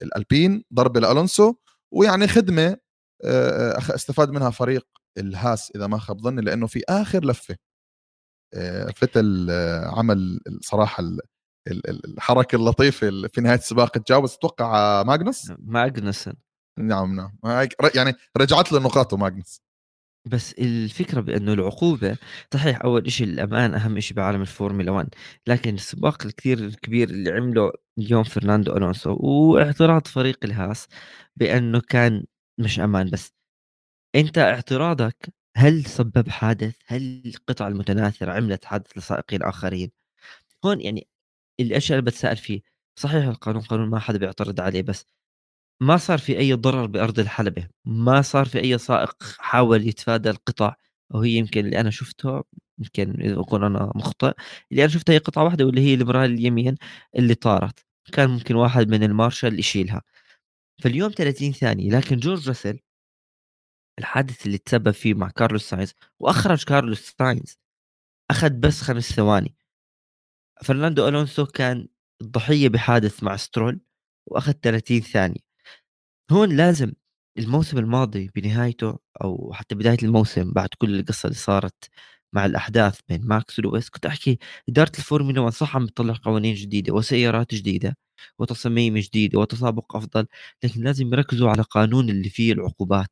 [0.03, 1.55] الألبين ضربة لألونسو
[1.91, 2.77] ويعني خدمة
[3.25, 4.87] آه، استفاد منها فريق
[5.19, 7.57] الهاس إذا ما خاب ظني لأنه في آخر لفة
[8.55, 9.51] آه، فتل
[9.97, 11.05] عمل صراحة
[11.69, 16.35] الحركة اللطيفة في نهاية السباق تجاوز أتوقع ماجنس؟ ماجنسن.
[16.79, 17.39] نعم نعم.
[17.95, 19.61] يعني رجعت له نقاطه ماجنس.
[20.27, 22.17] بس الفكرة بأنه العقوبة
[22.55, 25.09] صحيح أول شيء الأمان أهم شيء بعالم الفورمولا 1
[25.47, 30.89] لكن السباق الكثير الكبير اللي عمله اليوم فرناندو ألونسو واعتراض فريق الهاس
[31.37, 32.25] بأنه كان
[32.59, 33.40] مش أمان بس.
[34.15, 39.91] أنت اعتراضك هل سبب حادث؟ هل القطع المتناثرة عملت حادث لسائقين آخرين؟
[40.65, 41.09] هون يعني
[41.61, 42.61] الأشياء اللي بتساءل فيه
[42.97, 45.07] صحيح القانون قانون ما حدا بيعترض عليه بس
[45.83, 50.75] ما صار في أي ضرر بأرض الحلبة ما صار في أي سائق حاول يتفادى القطع
[51.15, 52.43] أو هي يمكن اللي أنا شفته
[52.79, 54.33] يمكن إذا اكون أنا مخطئ
[54.73, 56.77] اللي أنا شفتها هي قطعة واحدة واللي هي المراية اليمين
[57.17, 60.03] اللي طارت كان ممكن واحد من المارشال يشيلها
[60.83, 62.79] فاليوم 30 ثانية لكن جورج راسل
[64.01, 67.59] الحادث اللي تسبب فيه مع كارلوس ساينز وأخرج كارلوس ساينز
[68.33, 69.57] أخذ بس خمس ثواني.
[70.65, 71.89] فرناندو ألونسو كان
[72.23, 73.81] الضحية بحادث مع سترول
[74.27, 75.41] وأخذ 30 ثانية.
[76.33, 76.93] هون لازم
[77.39, 81.91] الموسم الماضي بنهايته أو حتى بداية الموسم بعد كل القصة اللي صارت
[82.35, 86.95] مع الأحداث بين ماكس ولويس كنت أحكي إدارة الفورمولا 1 صح عم تطلع قوانين جديدة
[86.95, 87.97] وسيارات جديدة
[88.39, 90.27] وتصاميم جديدة وتسابق أفضل
[90.65, 93.09] لكن لازم يركزوا على قانون اللي فيه العقوبات.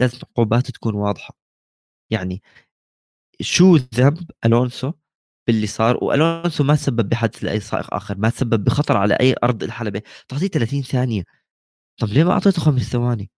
[0.00, 1.36] لازم العقوبات تكون واضحة.
[2.12, 2.42] يعني
[3.40, 4.92] شو ذنب ألونسو
[5.48, 9.62] باللي صار؟ وألونسو ما تسبب بحادث لأي سائق آخر ما تسبب بخطر على أي أرض
[9.62, 10.02] الحلبة.
[10.28, 11.24] تعطيه 30 ثانية.
[12.00, 13.30] طب ليه ما أعطيته خمس ثواني؟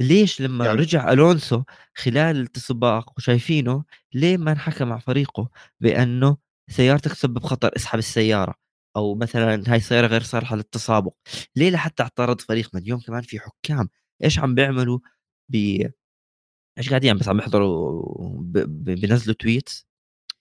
[0.00, 0.78] ليش لما يعني...
[0.80, 1.62] رجع ألونسو
[1.94, 6.36] خلال السباق وشايفينه ليه ما انحكى مع فريقه بأنه
[6.70, 8.54] سيارتك تسبب خطر؟ اسحب السيارة.
[8.96, 11.14] أو مثلا هاي السياره غير صالحة للتسابق.
[11.56, 13.88] ليه لحتى اعترض فريقنا اليوم كمان في حكام؟
[14.24, 14.98] إيش عم بيعملوا
[15.48, 15.56] ب
[16.78, 18.02] إيش قاعدين بس عم يحضروا
[18.40, 18.58] ب...
[18.58, 18.84] ب...
[18.84, 19.86] بنزلوا تويتس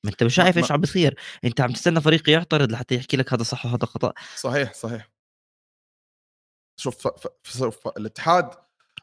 [0.04, 1.16] ما أنت مش شايف إيش عم بيصير.
[1.46, 4.14] أنت عم تستنى فريق يعترض لحتى يحكي لك هذا صح وهذا خطأ.
[4.36, 5.10] صحيح صحيح.
[6.80, 7.28] شوف ف...
[7.44, 7.64] ف...
[7.64, 7.88] ف...
[7.98, 8.50] الاتحاد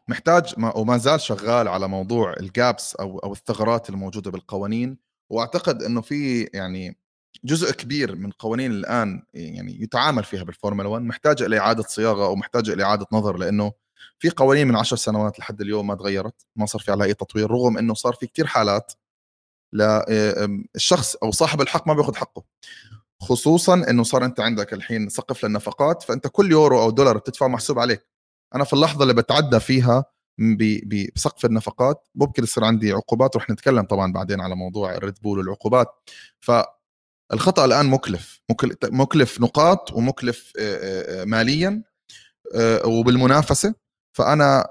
[0.09, 4.99] محتاج ما وما زال شغال على موضوع ال gaps أو أو الثغرات الموجودة بالقوانين
[5.31, 6.99] وأعتقد إنه في يعني
[7.45, 12.37] جزء كبير من قوانين الآن يعني يتعامل فيها بالفورمولا 1 محتاجة إلى إعادة صياغة أو
[12.37, 13.73] محتاجة إلى إعادة نظر لأنه
[14.19, 17.51] في قوانين من عشر سنوات لحد اليوم ما تغيرت ما صار في عليها أي تطوير
[17.51, 18.93] رغم إنه صار في كثير حالات
[19.73, 22.45] للشخص أو صاحب الحق ما بياخذ حقه.
[23.23, 27.79] خصوصا إنه صار أنت عندك الحين سقف للنفقات فأنت كل يورو أو دولار بتدفعه محسوب
[27.79, 28.07] عليك.
[28.55, 30.05] أنا في اللحظة اللي بتعدى فيها
[30.87, 35.89] بسقف النفقات ممكن يصير عندي عقوبات ورح نتكلم طبعا بعدين على موضوع الريد بول والعقوبات.
[36.41, 38.41] فالخطا الآن مكلف
[38.85, 40.53] مكلف نقاط ومكلف
[41.25, 41.83] ماليا
[42.85, 43.75] وبالمنافسة.
[44.13, 44.69] فأنا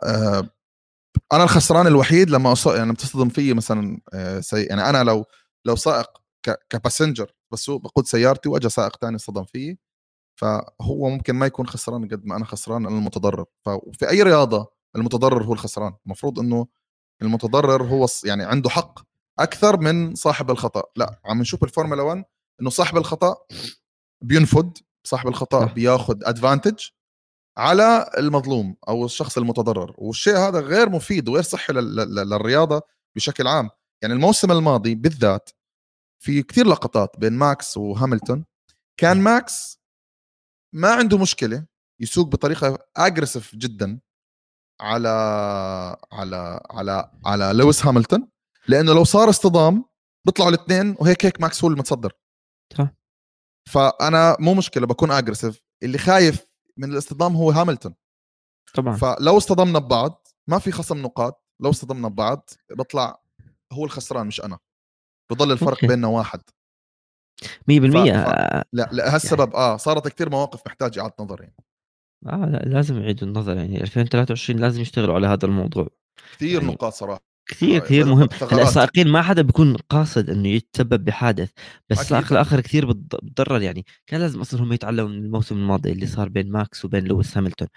[1.33, 2.67] أنا الخسران الوحيد لما أص...
[2.67, 4.01] يعني بتصطدم فيي مثلا
[4.41, 4.63] سي...
[4.63, 5.25] يعني أنا لو
[5.65, 6.07] لو سائق
[6.45, 6.57] ك...
[6.69, 9.79] ك passenger بسوق بقود سيارتي واجى سائق ثاني صدم فيي
[10.39, 15.43] فهو ممكن ما يكون خسران قد ما أنا خسران أنا المتضرر ففي أي رياضة المتضرر
[15.43, 15.93] هو الخسران.
[16.05, 16.67] المفروض إنه
[17.21, 18.99] المتضرر هو يعني عنده حق
[19.39, 20.83] أكثر من صاحب الخطأ.
[20.95, 22.23] لا عم نشوف الفورمولا 1
[22.61, 23.35] إنه صاحب الخطأ
[24.23, 26.79] بينفد صاحب الخطأ بياخذ advantage
[27.59, 29.95] على المظلوم أو الشخص المتضرر.
[29.97, 32.81] والشيء هذا غير مفيد وغير صحي للرياضة
[33.15, 33.69] بشكل عام.
[34.01, 35.49] يعني الموسم الماضي بالذات
[36.23, 38.45] في كثير لقطات بين ماكس وهاملتون
[38.97, 39.79] كان ماكس
[40.73, 41.65] ما عنده مشكلة
[41.99, 43.99] يسوق بطريقة aggressive جدا
[44.81, 45.09] على
[46.11, 48.27] على على على لويس هاملتون
[48.67, 49.85] لأنه لو صار اصطدام
[50.25, 52.13] بيطلعوا الاثنين وهيك هيك ماكس هو المتصدر.
[53.69, 56.45] فأنا مو مشكلة بكون aggressive اللي خايف
[56.79, 57.95] من الاصطدام هو هاملتون.
[58.73, 58.95] طبعا.
[58.95, 63.21] فلو اصطدمنا ببعض ما في خصم نقاط لو اصطدمنا ببعض بطلع
[63.73, 64.59] هو الخسران مش أنا.
[65.31, 65.87] بضل الفرق okay.
[65.87, 66.41] بيننا واحد.
[66.41, 66.43] 100%
[67.43, 67.97] ف...
[67.97, 68.63] ف...
[68.73, 69.55] لا لهالسبب يعني...
[69.55, 71.55] آه صارت كثير مواقف محتاجة إعادة نظر يعني.
[72.27, 73.81] آه لا لازم يعيدوا النظر يعني.
[73.81, 75.87] 2023 لازم يشتغلوا على هذا الموضوع.
[76.33, 77.28] كثير يعني نقاط صراحة.
[77.49, 78.29] كثير كثير مهم.
[78.51, 81.51] السائقين ما حدا بيكون قاصد إنه يتسبب بحادث
[81.89, 83.85] بس السائق الآخر كثير بتضرر يعني.
[84.07, 87.67] كان لازم أصلا هم يتعلموا من الموسم الماضي اللي صار بين ماكس وبين لويس هاملتون.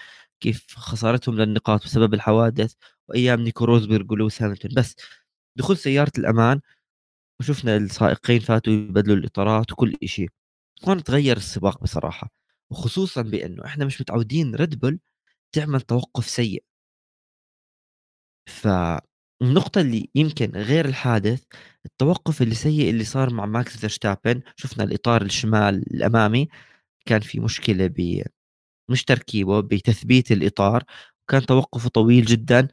[0.41, 2.75] كيف خسارتهم للنقاط بسبب الحوادث
[3.09, 4.71] وأيام نيكو روزبرغ ولويس هاملتون.
[4.77, 4.97] بس
[5.59, 6.61] دخول سيارة الأمان
[7.41, 10.29] وشفنا السائقين فاتوا يبدلوا الإطارات وكل شيء
[10.89, 12.31] هون تغير السباق بصراحة
[12.71, 14.99] وخصوصا بأنه إحنا مش متعودين ريد بول
[15.53, 16.65] تعمل توقف سيء.
[19.43, 21.43] فالنقطة اللي يمكن غير الحادث
[21.87, 24.43] التوقف اللي سيء اللي صار مع ماكس فيرستابن.
[24.57, 26.49] شفنا الإطار الشمال الأمامي
[27.07, 28.23] كان في مشكلة ب
[28.91, 30.85] مش تركيبه بتثبيت الإطار
[31.29, 32.69] وكان توقفه طويل جدا.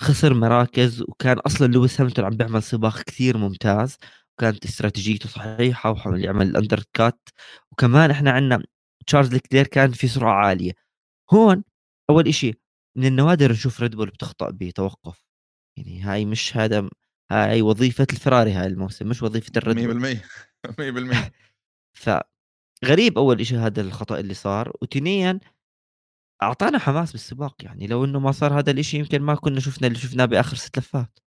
[0.00, 3.98] خسر مراكز وكان أصلا لويس هاملتون عم بيعمل سباق كثير ممتاز.
[4.38, 7.28] وكانت استراتيجيته صحيحة وحاول يعمل ال undercut
[7.72, 8.64] وكمان إحنا عندنا
[9.08, 10.72] تشارلز لوكلير كان في سرعة عالية.
[11.34, 11.64] هون
[12.10, 12.54] أول شيء
[12.98, 15.31] من النوادر نشوف ريد بول بتخطأ بتوقف.
[15.76, 16.88] يعني هاي مش هذا
[17.32, 20.00] هاي وظيفة الفراري هاي الموسم مش وظيفة الريد بول.
[20.00, 21.32] 100% 100%
[21.94, 25.40] فغريب أول شيء هذا الخطأ اللي صار وثانيا
[26.42, 29.98] أعطانا حماس بالسباق يعني لو إنه ما صار هذا الإشي يمكن ما كنا شفنا اللي
[29.98, 31.18] شفناه بآخر ست لفات.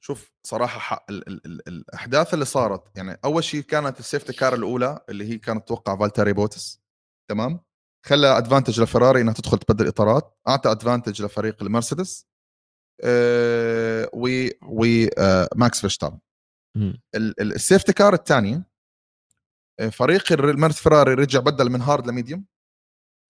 [0.00, 4.32] شوف صراحة حق ال ال ال الأحداث اللي صارت يعني أول شيء كانت ال safety
[4.32, 6.82] car الأولى اللي هي كانت تبع فالتيري بوتاس
[7.30, 7.60] تمام؟
[8.06, 12.31] خلى advantage لفراري إنها تدخل تبدل إطارات أعطى advantage لفريق المرسيدس.
[13.04, 14.84] أه و و
[15.18, 16.18] أه ماكس فيرستابن.
[17.16, 18.72] ال safety car الثانية
[19.80, 22.46] آه، فريق المرس فراري رجع بدل من hard ل medium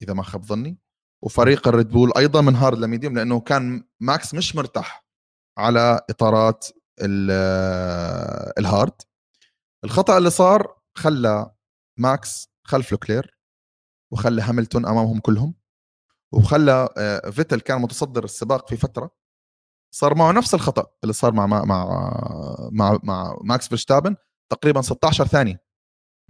[0.02, 0.78] إذا ما خاب ظني
[1.24, 5.06] وفريق الريد بول أيضا من hard ل medium لأنه كان ماكس مش مرتاح
[5.58, 6.66] على إطارات
[8.58, 9.02] ال hard.
[9.84, 11.54] الخطأ اللي صار خلى
[11.98, 13.38] ماكس خلف لوكلير
[14.12, 15.54] وخلى هاملتون أمامهم كلهم
[16.32, 19.21] وخلى آه، فيتل كان متصدر السباق في فترة.
[19.94, 21.64] صار معه نفس الخطأ اللي صار مع مع
[22.72, 24.16] مع, مع ماكس فيرستابن
[24.52, 25.62] تقريبا 16 ثانية.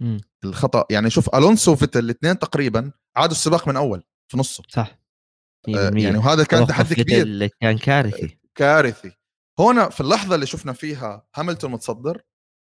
[0.01, 0.17] م.
[0.43, 4.63] الخطأ يعني شوف ألونسو وفيتل الاثنين تقريبا عادوا السباق من أول في نصه.
[4.69, 4.99] صح.
[5.67, 7.47] آه يعني وهذا كان تحدي كبير.
[7.61, 8.39] كان كارثي.
[8.55, 9.11] كارثي.
[9.59, 12.21] هنا في اللحظة اللي شفنا فيها هاملتون متصدر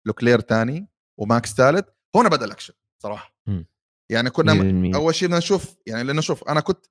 [0.05, 3.35] لوكلير ثاني وماكس ثالث هنا بدأ الأكشن صراحة.
[3.47, 3.63] م.
[4.11, 4.95] يعني كنا م.
[4.95, 6.85] أول شيء بدنا نشوف يعني لأنه شوف أنا كنت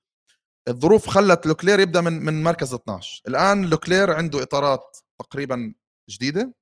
[0.68, 5.74] الظروف خلت لوكلير يبدأ من من مركز 12 الآن لوكلير عنده إطارات تقريبا
[6.10, 6.54] جديدة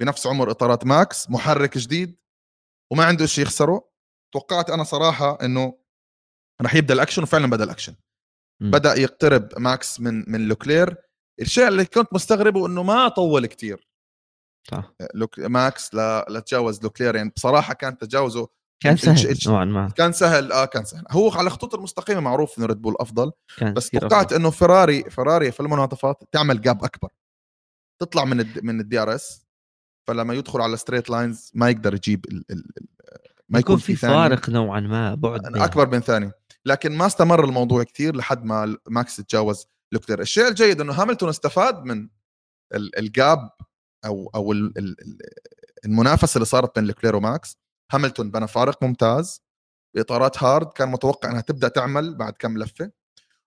[0.00, 2.16] بنفس عمر إطارات ماكس محرك جديد
[2.92, 3.88] وما عنده شيء يخسره.
[4.34, 5.78] توقعت أنا صراحة إنه
[6.62, 7.94] راح يبدأ الأكشن وفعلا بدأ الأكشن.
[8.62, 8.70] م.
[8.70, 10.96] بدأ يقترب ماكس من من لوكلير.
[11.40, 13.88] الشيء اللي كنت مستغربه إنه ما طول كثير
[14.70, 14.94] صح.
[15.14, 15.94] لوك ماكس
[16.28, 17.16] لتجاوز لوكلير.
[17.16, 18.48] يعني بصراحة كان تجاوزه
[18.82, 19.38] كان سهل.
[19.46, 19.88] نوعا ما.
[19.88, 21.04] كان سهل آه كان سهل.
[21.10, 25.60] هو على الخطوط المستقيمة معروف إنه ريد بول أفضل بس توقعت إنه فيراري فيراري في
[25.60, 27.08] المنعطفات تعمل gap أكبر.
[28.02, 28.64] تطلع من الد...
[28.64, 29.46] من ال DRS
[30.08, 32.44] فلما يدخل على straight lines ما يقدر يجيب ال...
[32.50, 32.64] ال...
[33.48, 36.32] ما يكون, يكون في فارق نوعا ما بعد أكبر من ثاني.
[36.66, 41.84] لكن ما استمر الموضوع كثير لحد ما ماكس تجاوز لوكلير الشيء الجيد إنه هاملتون استفاد
[41.84, 42.08] من
[42.74, 43.50] ال gap
[44.04, 44.52] أو أو
[45.84, 47.58] المنافسة اللي صارت بين لوكلير وماكس
[47.94, 49.42] هاملتون بنى فارق ممتاز.
[49.94, 52.90] بإطارات hard كان متوقع إنها تبدأ تعمل بعد كم لفة.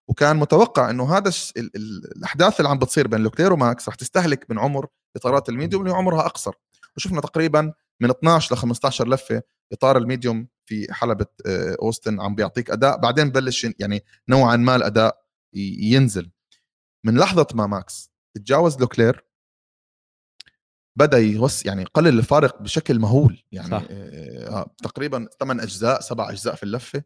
[0.07, 1.53] وكان متوقع إنه هذا الش...
[1.57, 1.71] ال...
[1.75, 2.11] ال...
[2.17, 5.93] الأحداث اللي عم بتصير بين لوكلير وماكس رح تستهلك من عمر إطارات ال medium اللي
[5.93, 6.53] عمرها أقصر.
[6.97, 9.41] وشفنا تقريبا من 12 ل 15 لفة
[9.73, 12.97] إطار ال medium في حلبة آه، أوستن عم بيعطيك أداء.
[12.97, 16.31] بعدين بلش يعني نوعا ما الأداء ينزل.
[17.05, 19.24] من لحظة ما ماكس تجاوز لوكلير
[20.95, 23.83] بدأ يوس يعني قلل الفارق بشكل مهول يعني صح.
[23.89, 27.03] آه, آه، تقريبا ثمان أجزاء سبع أجزاء في اللفة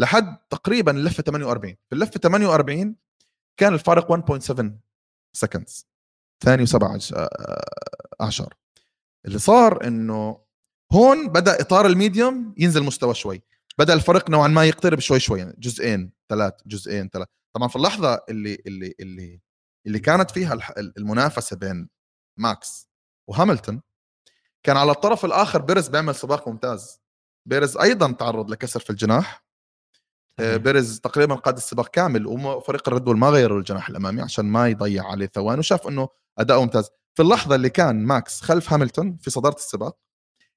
[0.00, 2.96] لحد تقريبا اللفه 48 في اللفة 48
[3.56, 4.80] كان الفارق 1.7
[5.32, 5.86] seconds
[6.44, 6.98] ثاني وسبع
[8.20, 8.54] اعشار
[9.26, 10.44] اللي صار إنه
[10.92, 13.42] هون بدأ إطار ال medium ينزل مستوى شوي.
[13.78, 17.28] بدأ الفرق نوعا ما يقترب شوي شوي يعني جزئين ثلاث جزئين ثلاث.
[17.56, 19.40] طبعا في اللحظة اللي اللي اللي
[19.86, 21.88] اللي كانت فيها المنافسة بين
[22.38, 22.88] ماكس
[23.28, 23.82] وهاملتون
[24.62, 27.00] كان على الطرف الآخر بيرز بيعمل سباق ممتاز.
[27.48, 29.44] بيرز أيضا تعرض لكسر في الجناح.
[30.40, 35.06] آه، بيرز تقريبا قاد السباق كامل وفريق الريد ما غيروا الجناح الأمامي عشان ما يضيع
[35.06, 36.08] عليه ثواني وشاف إنه
[36.38, 36.90] اداؤه ممتاز.
[37.14, 39.98] في اللحظة اللي كان ماكس خلف هاملتون في صدارة السباق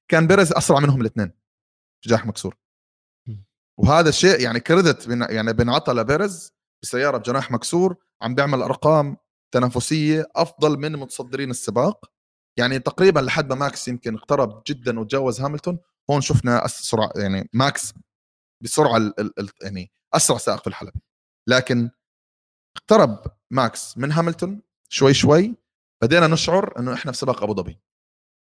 [0.08, 1.32] كان بيرز أسرع منهم الاثنين
[2.04, 2.56] جناح مكسور.
[3.78, 6.52] وهذا الشيء يعني credit يعني بنعطى لبيرز
[6.82, 9.16] بسيارة بجناح مكسور عم بيعمل أرقام
[9.54, 12.10] تنافسية أفضل من متصدرين السباق.
[12.58, 15.78] يعني تقريبا لحد ما ماكس يمكن اقترب جدا وتجاوز هاملتون
[16.10, 17.94] هون شفنا سرعه يعني ماكس
[18.64, 21.00] بسرعة ال ال يعني أسرع سائق في الحلبة
[21.48, 21.90] لكن
[22.76, 25.54] اقترب ماكس من هاملتون شوي شوي
[26.02, 27.80] بدينا نشعر إنه إحنا في سباق أبو ظبي.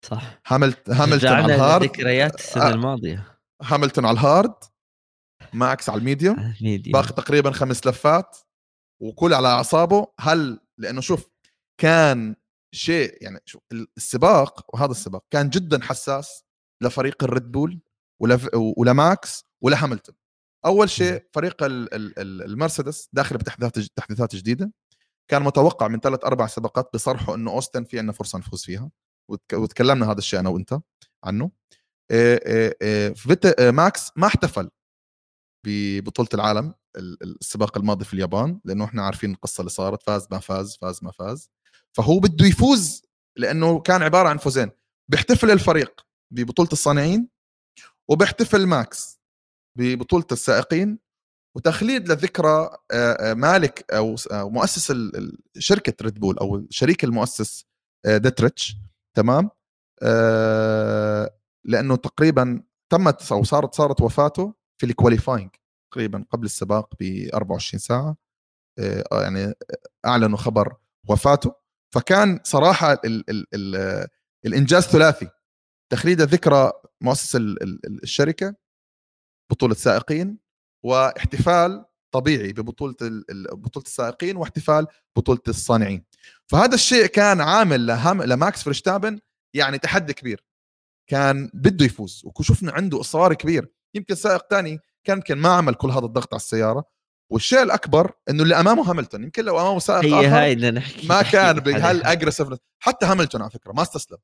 [0.04, 0.40] صح.
[0.46, 1.84] هاملت هاملتون على ال hard.
[1.84, 3.38] ذكريات السنة آه الماضية.
[3.62, 4.54] هاملتون على ال hard
[5.52, 6.54] ماكس على ال medium.
[6.86, 8.36] باقي تقريبا خمس لفات
[9.02, 10.06] وكل على أعصابه.
[10.20, 11.30] هل لأنه شوف
[11.80, 12.36] كان
[12.72, 13.62] شيء يعني شوف
[13.96, 16.44] السباق وهذا السباق كان جدا حساس
[16.81, 17.81] لفريق الريد بول
[18.54, 20.14] ولماكس ولهاملتون
[20.66, 24.72] أول شيء فريق المرسيدس داخل بتحديثات تحديثات جديدة
[25.28, 28.90] كان متوقع من ثلاث أربع سباقات بصرحوا إنه أوستن في عندنا فرصة نفوز فيها
[29.52, 30.81] وتكلمنا هذا الشيء أنا وأنت
[31.24, 31.50] عنه.
[33.14, 34.70] فيت ماكس ما احتفل
[35.66, 40.76] ببطولة العالم السباق الماضي في اليابان لأنه إحنا عارفين القصة اللي صارت فاز ما فاز
[40.76, 41.50] فاز ما فاز.
[41.96, 43.03] فهو بده يفوز
[43.37, 44.70] لأنه كان عبارة عن فوزين.
[45.11, 47.29] بيحتفل الفريق ببطولة الصانعين
[48.11, 49.20] وبيحتفل ماكس
[49.79, 50.98] ببطولة السائقين.
[51.57, 52.77] وتخليد لذكرى
[53.35, 54.92] مالك أو مؤسس
[55.59, 57.66] شركة ريد بول أو الشريك المؤسس
[58.07, 58.77] ديتريتش
[59.16, 59.51] تمام؟
[61.64, 65.50] لأنه تقريبا تمت أو صارت صارت وفاته في ال qualifying
[65.92, 68.16] تقريبا قبل السباق ب 24 ساعة.
[69.12, 69.55] يعني
[70.07, 70.77] أعلنوا خبر
[71.09, 71.55] وفاته.
[71.94, 74.07] فكان صراحة ال ال ال
[74.46, 75.29] الإنجاز ثلاثي.
[75.92, 77.37] تخليد ذكرى مؤسس
[78.03, 78.55] الشركة
[79.51, 80.38] بطولة سائقين
[80.85, 82.94] واحتفال طبيعي ببطولة
[83.53, 86.05] بطولة السائقين واحتفال بطولة الصانعين.
[86.46, 87.87] فهذا الشيء كان عامل
[88.29, 89.20] لماكس فرشتابن
[89.55, 90.44] يعني تحدي كبير.
[91.07, 93.68] كان بده يفوز وشفنا عنده إصرار كبير.
[93.94, 96.85] يمكن سائق ثاني كان يمكن ما عمل كل هذا الضغط على السيارة.
[97.32, 101.22] والشيء الأكبر إنه اللي أمامه هاملتون يمكن لو أمامه سائق هي هاي بدنا نحكي ما
[101.22, 104.18] كان بهالاجريسيف حتى هاملتون على فكرة ما استسلم.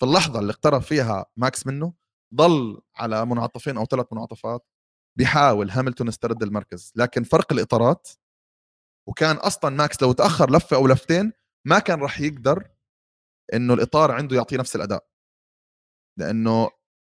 [0.00, 1.94] في اللحظة اللي اقترب فيها ماكس منه
[2.34, 4.66] ضل على منعطفين أو ثلاث منعطفات
[5.18, 6.92] بيحاول هاملتون يسترد المركز.
[6.96, 8.08] لكن فرق الإطارات
[9.08, 11.32] وكان أصلا ماكس لو تأخر لفة أو لفتين
[11.66, 12.68] ما كان راح يقدر
[13.54, 15.06] إنه الإطار عنده يعطيه نفس الأداء.
[16.18, 16.70] لأنه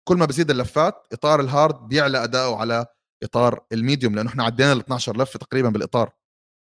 [0.08, 2.86] كل ما بزيد اللفات إطار ال hard بيعلى أداؤه على
[3.22, 6.12] إطار ال medium لأنه إحنا عدينا ال 12 لفه تقريبا بالإطار.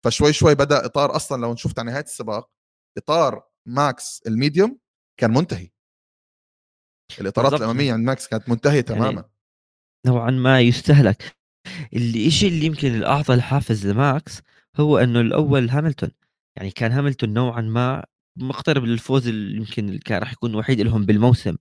[0.04, 2.50] فشوي شوي بدأ إطار أصلا لو شفت على نهاية السباق
[2.98, 4.78] إطار ماكس ال medium
[5.20, 5.70] كان منتهي.
[7.20, 9.10] الإطارات الأمامية عند ماكس كانت منتهية يعني تماما.
[9.10, 9.32] يعني
[10.06, 11.36] نوعا ما يستهلك.
[11.94, 14.42] الشيء اللي يمكن اللي اعطى الحافز لماكس
[14.76, 16.10] هو إنه الأول هاملتون.
[16.56, 18.04] يعني كان هاملتون نوعا ما
[18.36, 21.56] مقترب للفوز اللي يمكن كان راح يكون وحيد لهم بالموسم.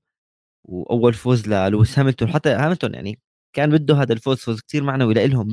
[0.64, 3.20] وأول فوز للويس هاملتون حتى هاملتون يعني
[3.58, 5.52] كان بده هذا الفوز فوز كثير معنوي لهم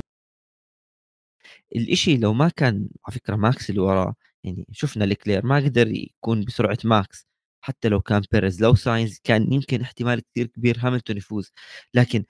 [1.75, 6.45] الإشي لو ما كان على فكرة ماكس اللي وراه يعني شفنا لكلير ما قدر يكون
[6.45, 7.27] بسرعة ماكس
[7.65, 11.51] حتى لو كان بيريز لو ساينز كان يمكن احتمال كثير كبير هاملتون يفوز.
[11.93, 12.25] لكن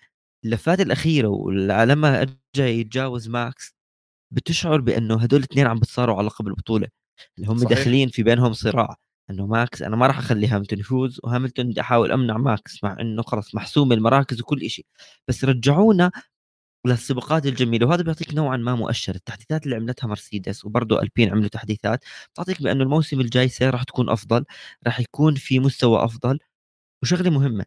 [0.46, 3.76] اللفات الأخيرة ولما اجى يتجاوز ماكس
[4.34, 6.88] بتشعر بأنه هدول الاثنين عم بتصارعوا على لقب البطولة.
[7.38, 7.70] اللي هم صحيح.
[7.70, 8.96] داخلين في بينهم صراع.
[9.30, 13.22] إنه ماكس أنا ما راح أخلي هاملتون يفوز وهاملتون بدي أحاول أمنع ماكس مع إنه
[13.24, 14.86] خلص محسوم المراكز وكل شيء
[15.28, 16.12] بس رجعونا
[16.88, 19.16] للسباقات الجميلة وهذا بيعطيك نوعا ما مؤشر.
[19.16, 22.04] التحديثات اللي عملتها مرسيدس وبرضه ألبين عملوا تحديثات
[22.34, 24.46] بتعطيك بأنه الموسم الجاي السير راح تكون أفضل
[24.88, 26.40] راح يكون في مستوى أفضل
[27.04, 27.66] وشغلة مهمة.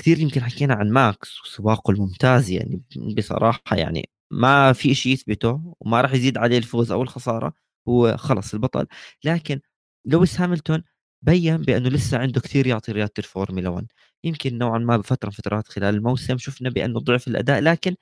[0.00, 2.82] كثير يمكن حكينا عن ماكس وسباقه الممتاز يعني
[3.18, 7.54] بصراحة يعني ما في شيء يثبته وما راح يزيد عليه الفوز أو الخسارة
[7.88, 8.86] هو خلص البطل.
[9.24, 9.60] لكن
[10.06, 10.82] لويس هاملتون
[11.22, 13.86] بين بأنه لسه عنده كثير يعطي رياضة الفورمولا 1
[14.24, 17.96] يمكن نوعا ما بفترة من فترات خلال الموسم شفنا بأنه ضعف الأداء لكن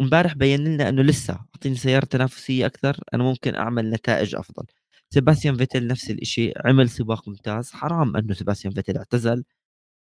[0.00, 4.66] امبارح بين لنا أنه لسه أعطيني سيارة تنافسية أكثر أنا ممكن أعمل نتائج أفضل.
[5.10, 7.70] سيباستيان فيتل نفس الشيء عمل سباق ممتاز.
[7.72, 9.44] حرام أنه سيباستيان فيتل اعتزل.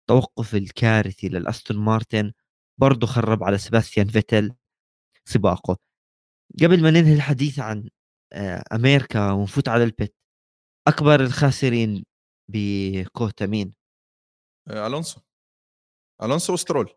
[0.09, 2.33] التوقف الكارثي للأستون مارتن
[2.79, 4.53] برضه خرب على سيباستيان فيتل
[5.25, 5.79] سباقه.
[6.63, 7.89] قبل ما ننهي الحديث عن
[8.33, 10.17] آه، أمريكا ونفوت على ال pit
[10.89, 12.05] أكبر الخاسرين
[12.53, 13.73] بكوتا مين؟
[14.69, 15.21] آه، ألونسو.
[16.23, 16.91] ألونسو وسترول.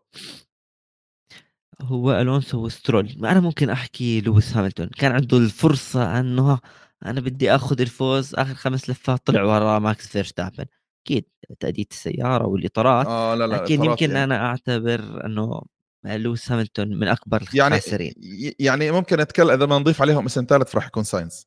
[1.82, 3.26] هو ألونسو وسترول.
[3.26, 4.86] أنا ممكن أحكي لويس هاملتون.
[4.86, 6.58] كان عنده الفرصة أنه
[7.06, 10.64] أنا بدي آخذ الفوز آخر خمس لفات طلع ورا ماكس فيرستابن
[11.06, 11.24] أكيد
[11.60, 14.24] أداء السيارة والإطارات آه لا لا لكن يمكن يعني.
[14.24, 15.62] أنا أعتبر أنه
[16.04, 18.14] لويس هاملتون من أكبر الخاسرين.
[18.16, 21.46] يعني يعني ممكن نتكلم إذا ما نضيف عليهم اسم ثالث راح يكون ساينز.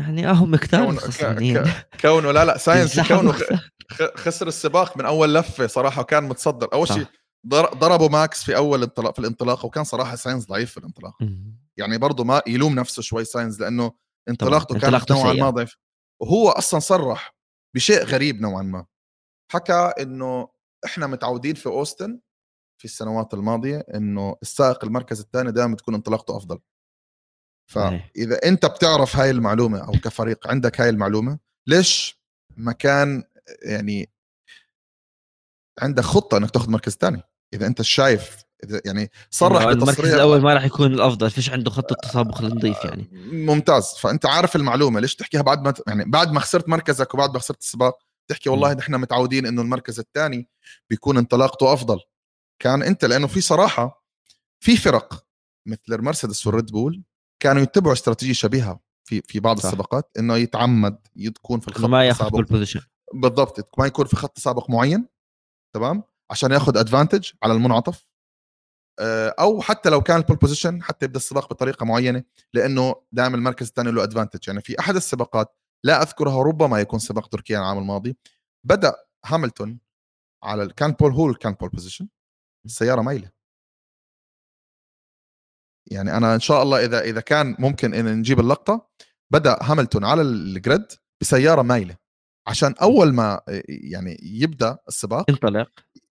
[0.00, 1.64] يعني أهم كثار كون خسرانين
[2.00, 3.34] كونه لا لا ساينز كونه
[4.14, 6.68] خسر السباق من أول لفة صراحة وكان متصدر.
[6.72, 7.06] أول شيء
[7.48, 11.16] ضربوا ماكس في أول انطلاق في الانطلاق وكان صراحة ساينز ضعيف في الانطلاق.
[11.76, 13.92] يعني برضه ما يلوم نفسه شوي ساينز لأنه
[14.28, 15.76] انطلاقته كانت نوعا ما ضعيف
[16.22, 17.36] وهو أصلا صرح
[17.74, 18.86] بشيء غريب نوعا ما.
[19.52, 20.48] حكى إنه
[20.84, 22.20] إحنا متعودين في أوستن
[22.78, 26.58] في السنوات الماضية إنه السائق المركز الثاني دائما تكون انطلاقته أفضل.
[27.70, 32.20] فإذا أنت بتعرف هاي المعلومة أو كفريق عندك هاي المعلومة ليش
[32.56, 33.22] ما كان
[33.62, 34.10] يعني
[35.82, 37.22] عندك خطة إنك تاخذ مركز ثاني
[37.54, 41.96] إذا أنت شايف إذا يعني صرح المركز الأول ما راح يكون الأفضل فيش عنده خطة
[42.02, 43.08] تسابق لنضيف يعني.
[43.32, 43.84] ممتاز.
[43.84, 47.60] فأنت عارف المعلومة ليش تحكيها بعد ما يعني بعد ما خسرت مركزك وبعد ما خسرت
[47.60, 47.98] السباق
[48.28, 50.48] تحكي والله نحن متعودين إنه المركز الثاني
[50.90, 52.00] بيكون انطلاقته أفضل.
[52.58, 54.04] كان أنت لأنه في صراحة
[54.60, 55.24] في فرق
[55.66, 57.02] مثل المرسيدس والريد بول
[57.40, 59.64] كانوا يتبعوا استراتيجية شبيهة في في بعض صح.
[59.64, 62.80] السباقات إنه يتعمد يكون في الخط ما ياخذ ال position
[63.14, 65.08] بالضبط ما يكون في خط تسابق معين
[65.74, 68.06] تمام؟ عشان ياخذ advantage على المنعطف.
[69.00, 72.24] آه، أو حتى لو كان ال pole position حتى يبدأ السباق بطريقة معينة
[72.54, 77.28] لأنه دائما المركز الثاني له advantage يعني في أحد السباقات لا أذكرها ربما يكون سباق
[77.28, 78.16] تركيا العام الماضي
[78.66, 79.80] بدأ هاملتون
[80.44, 82.08] على كان pole هول كان pole position
[82.64, 83.30] السيارة مايلة.
[85.92, 88.90] يعني أنا إن شاء الله إذا إذا كان ممكن إن نجيب اللقطة
[89.32, 90.86] بدأ هاملتون على ال grid
[91.20, 91.96] بسيارة مايلة.
[92.48, 95.70] عشان أول ما يعني يبدأ السباق ينطلق.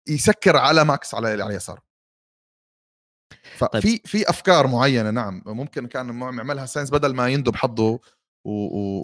[0.08, 1.80] يسكر على ماكس على على اليسار
[3.56, 4.06] ففي طيب.
[4.06, 5.42] في أفكار معينة نعم.
[5.46, 8.00] ممكن كان يعملها ساينز بدل ما يندب حظه
[8.44, 8.50] و...
[8.50, 9.00] و...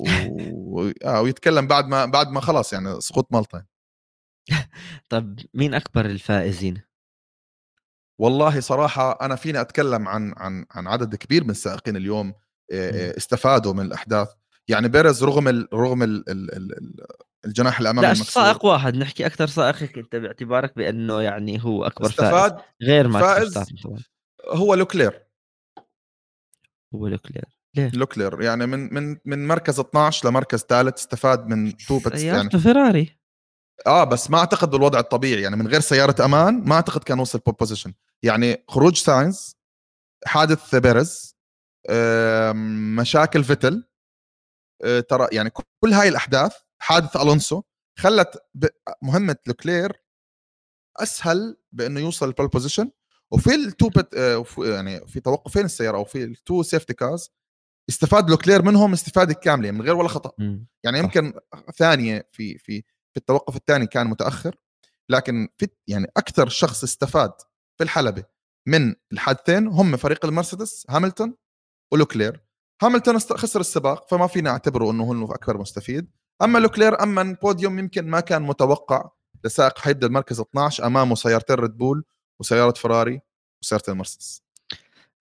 [0.52, 0.92] و...
[1.04, 3.64] آه ويتكلم بعد ما بعد ما خلاص يعني سقوط مالطا.
[5.10, 6.82] طيب مين أكبر الفائزين؟
[8.18, 12.34] والله صراحة أنا فيني أتكلم عن عن عن عدد كبير من السائقين اليوم
[12.70, 14.28] استفادوا من الأحداث.
[14.68, 17.06] يعني بيريز رغم ال رغم ال ال ال
[17.44, 22.52] الجناح الأمامي لا سائق واحد نحكي أكثر سائق أنت باعتبارك بأنه يعني هو أكبر استفاد
[22.52, 23.58] فائز غير ما فائز
[24.48, 25.26] هو لوكلير.
[26.94, 27.44] هو لوكلير.
[27.76, 33.18] ليه؟ لوكلير يعني من من من مركز 12 لمركز ثالث استفاد من تو يعني فيراري.
[33.86, 37.38] آه بس ما أعتقد بالوضع الطبيعي يعني من غير سيارة أمان ما أعتقد كان وصل
[37.38, 39.56] pole position يعني خروج ساينز
[40.26, 41.36] حادث بيريز
[42.98, 43.84] مشاكل فيتل
[44.84, 47.62] آه، ترى يعني كل هاي الأحداث حادث ألونسو
[47.98, 48.38] خلت
[49.02, 50.02] مهمة لوكلير
[50.96, 52.90] أسهل بإنه يوصل ال pole position
[53.30, 57.30] وفي ال two pit آه، يعني في توقفين السيارة أو في ال two safety cars
[57.88, 60.32] استفاد لوكلير منهم استفادة كاملة من غير ولا خطأ.
[60.84, 61.32] يعني يمكن
[61.76, 62.84] ثانية في في
[63.14, 64.56] في التوقف الثاني كان متأخر
[65.08, 67.32] لكن في يعني أكثر شخص استفاد
[67.78, 68.24] في الحلبة
[68.68, 71.34] من الحادثين هم فريق المرسيدس هاملتون
[71.92, 72.40] ولوكلير.
[72.82, 76.10] هاملتون خسر السباق فما فينا نعتبره إنه هو اكبر مستفيد.
[76.42, 79.10] أما لوكلير أما البوديوم يمكن ما كان متوقع
[79.44, 82.04] لسائق حيبدأ المركز 12 أمامه سيارتين ريد بول
[82.40, 83.20] وسيارة فراري
[83.62, 84.43] وسيارة المرسيدس.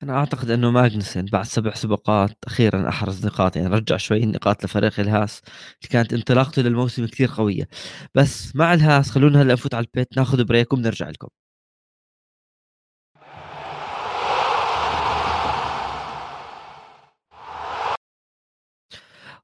[0.03, 4.99] أنا أعتقد إنه ماجنسن بعد سبع سباقات أخيرا أحرز نقاط يعني رجع شوي النقاط لفريق
[4.99, 7.67] الهاس اللي كانت انطلاقته للموسم كثير قوية.
[8.15, 11.27] بس مع الهاس خلونا هلأ نفوت على ال pit ناخذ break وبنرجع لكم.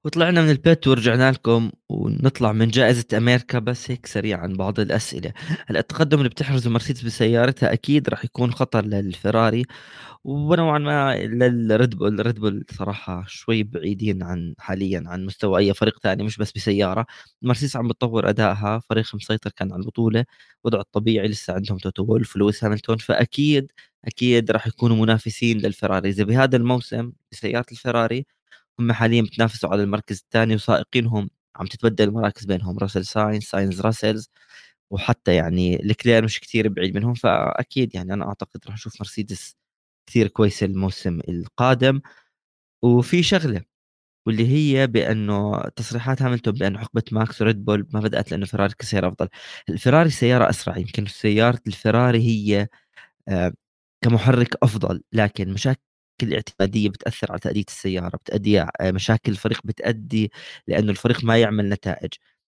[0.06, 5.34] وطلعنا من ال pit ورجعنا لكم ونطلع من جائزة أمريكا بس هيك سريعا بعض الأسئلة.
[5.68, 9.66] هلا التقدم اللي بتحرزه مرسيدس بسيارتها أكيد راح يكون خطر للفراري
[10.24, 12.20] ونوعا ما للريد بول.
[12.20, 17.06] الريد بول صراحة شوي بعيدين عن حاليا عن مستوى أي فريق ثاني مش بس بسيارة.
[17.42, 20.26] مرسيدس عم بتطور أدائها فريق مسيطر كان على البطولة
[20.64, 23.72] وضع الطبيعي لسه عندهم توتو وولف ولويس هاملتون فأكيد
[24.06, 26.10] أكيد راح يكونوا منافسين للفراري.
[26.10, 28.26] إذا بهذا الموسم بسيارة الفراري
[28.80, 34.30] هم حاليا بتنافسوا على المركز الثاني وسائقينهم عم تتبدل المراكز بينهم راسل ساينز ساينز راسلز
[34.92, 39.56] وحتى يعني لوكلير مش كثير بعيد منهم فأكيد يعني أنا أعتقد راح نشوف مرسيدس
[40.08, 42.02] كثير كويسة الموسم القادم.
[42.84, 43.62] وفي شغلة
[44.28, 49.08] واللي هي بأنه تصريحات هاملتون بانه حقبه ماكس وريد بول ما بدأت لأنه فيراري كسيارة
[49.10, 49.30] أفضل.
[49.70, 52.68] الفيراري سيارة أسرع يمكن سيارة الفيراري هي
[53.30, 53.54] آه،
[54.04, 55.82] كمحرك أفضل لكن مشاكل
[56.24, 60.32] الاعتماديه بتأثر على تأدية السيارة بتأدي آه، مشاكل الفريق بتأدي
[60.68, 62.14] لأنه الفريق ما يعمل نتائج.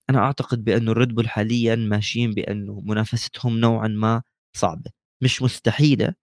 [0.09, 4.21] أنا أعتقد بأنه الريد بول حاليا ماشيين بأنه منافستهم نوعا ما
[4.57, 4.91] صعبة.
[5.23, 6.15] مش مستحيلة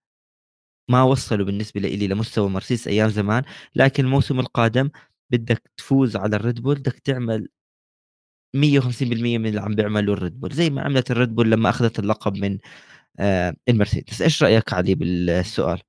[0.90, 3.42] ما وصلوا بالنسبة لي لمستوى مرسيدس أيام زمان
[3.76, 4.90] لكن الموسم القادم
[5.30, 7.48] بدك تفوز على الريد بول بدك تعمل
[8.56, 12.36] 150% من اللي عم بيعمله الريد بول زي ما عملت الريد بول لما أخذت اللقب
[12.38, 12.58] من
[13.20, 14.22] آه المرسيدس.
[14.22, 15.80] إيش رأيك علي بالسؤال؟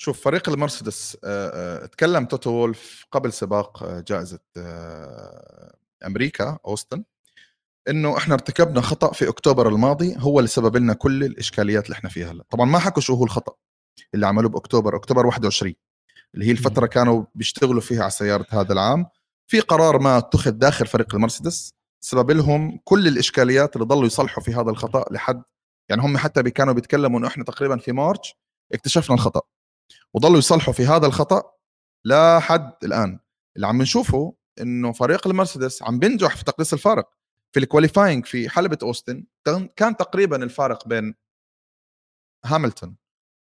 [0.00, 4.40] شوف فريق المرسيدس آه، آه، تكلم توتو وولف قبل سباق آه، جائزة
[6.06, 7.04] أمريكا أوستن
[7.88, 12.10] إنه إحنا ارتكبنا خطأ في أكتوبر الماضي هو اللي سبب لنا كل الإشكاليات اللي إحنا
[12.10, 12.44] فيها هلا.
[12.50, 13.54] طبعا ما حكوا شو هو الخطأ
[14.14, 15.74] اللي عملوه بأكتوبر أكتوبر 21
[16.34, 19.06] اللي هي الفترة كانوا بيشتغلوا فيها على سيارة هذا العام.
[19.46, 24.54] في قرار ما اتخذ داخل فريق المرسيدس سبب لهم كل الإشكاليات اللي ضلوا يصلحوا في
[24.54, 25.42] هذا الخطأ لحد
[25.88, 28.34] يعني هم حتى كانوا بيتكلموا إنه إحنا تقريبا في March
[28.72, 29.57] اكتشفنا الخطأ.
[30.14, 31.52] وضلوا يصلحوا في هذا الخطأ
[32.04, 33.20] لحد الآن.
[33.56, 37.10] اللي عم نشوفه إنه فريق المرسيدس عم بينجح في تقليص الفارق.
[37.52, 39.26] في ال qualifying في حلبة أوستن
[39.76, 41.14] كان تقريبا الفارق بين
[42.44, 42.96] هاملتون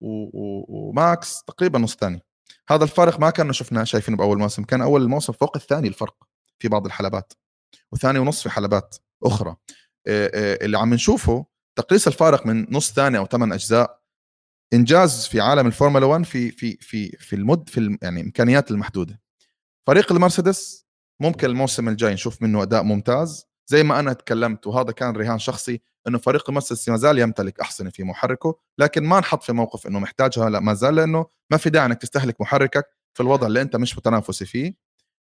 [0.00, 2.24] وماكس تقريبا نص ثانية.
[2.68, 6.16] هذا الفارق ما كنا شفناه شايفينه بأول موسم كان أول الموسم فوق الثانية الفرق
[6.58, 7.32] في بعض الحلبات
[7.92, 9.56] وثاني ونص في حلبات أخرى.
[10.06, 13.99] اللي عم نشوفه تقليص الفارق من نص ثاني أو ثمان أجزاء
[14.72, 19.20] إنجاز في عالم الفورمولا 1 في في في في المد في يعني الامكانيات المحدودة.
[19.86, 20.86] فريق المرسيدس
[21.20, 23.46] ممكن الموسم الجاي نشوف منه أداء ممتاز.
[23.66, 27.90] زي ما أنا تكلمت وهذا كان رهان شخصي إنه فريق المرسيدس ما زال يمتلك احصنه
[27.90, 31.70] في محركه لكن ما انحط في موقف إنه محتاجها لا ما زال لأنه ما في
[31.70, 34.74] داعي إنك تستهلك محركك في الوضع اللي أنت مش متنافسي فيه.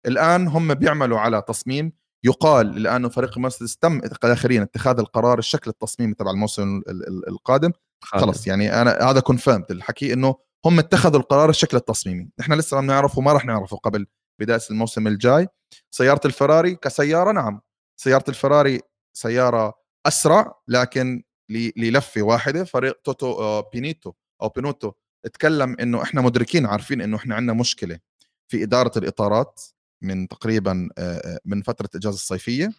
[0.06, 1.92] الآن هم بيعملوا على تصميم
[2.24, 6.82] يقال لأنه فريق المرسيدس تم أخيرا اتخاذ القرار الشكل التصميمي تبع الموسم
[7.28, 7.72] القادم.
[8.02, 10.36] خلص يعني أنا هذا confirmed الحكي إنه
[10.66, 12.30] هم اتخذوا القرار الشكل التصميمي.
[12.40, 14.08] إحنا لسه ما بنعرفه وما راح نعرفه قبل
[14.40, 15.48] بداية الموسم الجاي.
[15.92, 17.62] سيارة الفراري كسيارة نعم.
[17.98, 18.82] سيارة الفراري
[19.14, 19.74] سيارة
[20.06, 22.64] أسرع لكن للفة واحدة.
[22.64, 24.92] فريق توتو آه، بينوتو أو بينوتو
[25.26, 28.00] اتكلم إنه إحنا مدركين عارفين إنه إحنا عندنا مشكلة
[28.48, 29.62] في إدارة الإطارات
[30.02, 32.72] من تقريبا آه، آه، من فترة الاجازه الصيفية.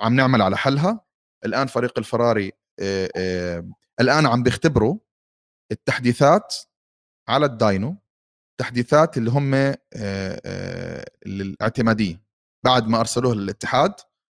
[0.00, 1.00] عم نعمل على حلها.
[1.44, 2.52] الآن فريق الفراري
[4.00, 4.98] الآن عم بيختبروا
[5.72, 6.54] التحديثات
[7.28, 7.96] على الداينو
[8.60, 9.74] تحديثات اللي هم
[11.26, 12.20] الاعتماديه
[12.64, 13.92] بعد ما أرسلوه للاتحاد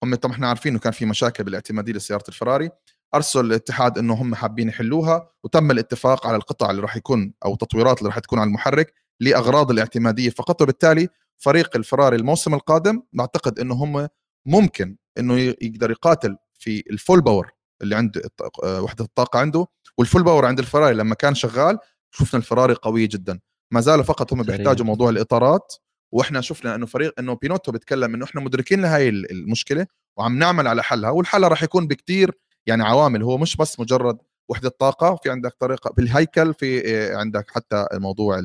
[0.04, 2.70] هم طبعا إحنا عارفين إنه كان في مشاكل بالاعتمادية لسيارة الفراري.
[3.14, 7.98] ارسل الاتحاد إنه هم حابين يحلوها وتم الاتفاق على القطع اللي راح يكون أو التطويرات
[7.98, 10.62] اللي راح تكون على المحرك لأغراض الاعتمادية فقط.
[10.62, 14.08] وبالتالي فريق الفراري الموسم القادم نعتقد إنه هم
[14.46, 17.50] ممكن إنه يقدر يقاتل في ال full power.
[17.84, 18.22] اللي عند
[18.64, 19.66] آه، وحدة الطاقة عنده
[19.98, 21.78] وال full power عند الفراري لما كان شغال
[22.10, 23.40] شفنا الفراري قوية جدا.
[23.70, 25.74] ما زالوا فقط هم بيحتاجوا موضوع الإطارات
[26.12, 30.82] وإحنا شفنا إنه فريق إنه بينوتو بيتكلم إنه إحنا مدركين لهي المشكلة وعم نعمل على
[30.82, 32.32] حلها والحل راح يكون بكتير
[32.66, 33.22] يعني عوامل.
[33.22, 34.18] هو مش بس مجرد
[34.48, 38.42] وحدة طاقة في عندك طريقة بالهيكل في آه، عندك حتى موضوع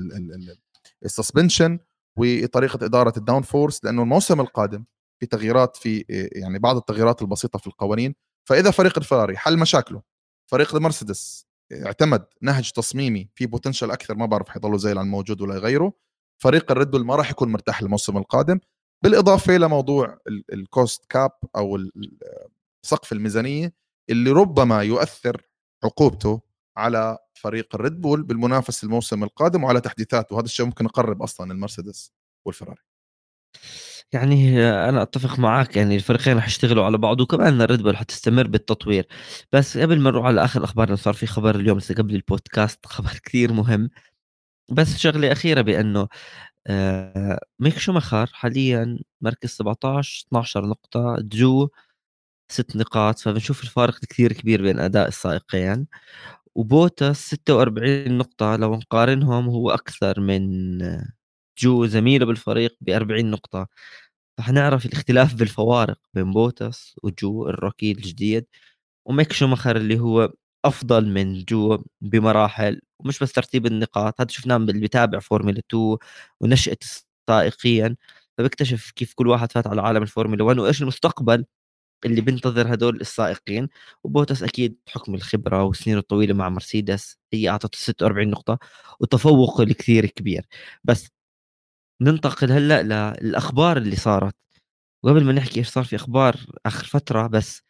[1.06, 1.80] ال suspension
[2.18, 4.84] وطريقة إدارة ال downforce لأنه الموسم القادم
[5.20, 8.16] في تغييرات في آه، يعني بعض التغييرات البسيطة في القوانين
[8.46, 10.02] فإذا فريق الفراري حل مشاكله
[10.46, 15.94] فريق المرسيدس اعتمد نهج تصميمي في potential أكثر ما بعرف حيضلوا زي الموجود ولا يغيره
[16.42, 18.60] فريق الريد ما راح يكون مرتاح الموسم القادم.
[19.04, 20.18] بالإضافة لموضوع
[20.54, 21.80] ال cost cap أو
[22.82, 23.74] سقف الميزانية
[24.10, 25.42] اللي ربما يؤثر
[25.84, 26.42] عقوبته
[26.78, 30.36] على فريق الريد بول بالمنافسه الموسم القادم وعلى تحديثاته.
[30.36, 32.12] وهذا الشيء ممكن يقرب أصلا المرسيدس
[32.46, 32.82] والفراري.
[34.14, 39.08] يعني أنا أتفق معك يعني الفريقين رح يشتغلوا على بعض وكمان الريد بول حتستمر بالتطوير.
[39.52, 43.12] بس قبل ما نروح على آخر أخبارنا صار في خبر اليوم لسه قبل البودكاست خبر
[43.24, 43.90] كثير مهم.
[44.72, 46.08] بس شغلة أخيرة بأنه
[46.68, 51.70] آه ميك شوماخر حاليا مركز 17 12 نقطة جو
[52.52, 55.88] ست نقاط فبنشوف الفارق كثير كبير بين أداء السائقين.
[56.56, 60.80] وبوتس 46 نقطة لو نقارنهم هو أكثر من
[61.60, 63.68] جو زميلة بالفريق ب 40 نقطة.
[64.40, 68.46] فحنعرف الاختلاف بالفوارق بين بوتس وجو ال rookie الجديد
[69.08, 70.34] وميك شوماخر اللي هو
[70.66, 75.98] أفضل من جو بمراحل ومش بس ترتيب النقاط هذا شفناه اللي بيتابع فورمولا 2
[76.42, 76.78] ونشأة
[77.30, 77.96] سائقيها
[78.38, 81.46] فبكتشف كيف كل واحد فات على عالم الفورمولا 1 وإيش المستقبل
[82.06, 83.70] اللي بينتظر هدول السائقين.
[84.04, 88.60] وبوتس أكيد بحكم الخبرة وسنينه الطويلة مع مرسيدس هي أعطته 46 نقطة
[89.00, 90.46] وتفوقه الكثير كبير.
[90.84, 91.10] بس
[92.02, 92.84] ننتقل هلأ
[93.22, 94.36] للأخبار اللي صارت.
[95.04, 96.38] وقبل ما نحكي إيش صار في أخبار
[96.68, 97.64] آخر فترة بس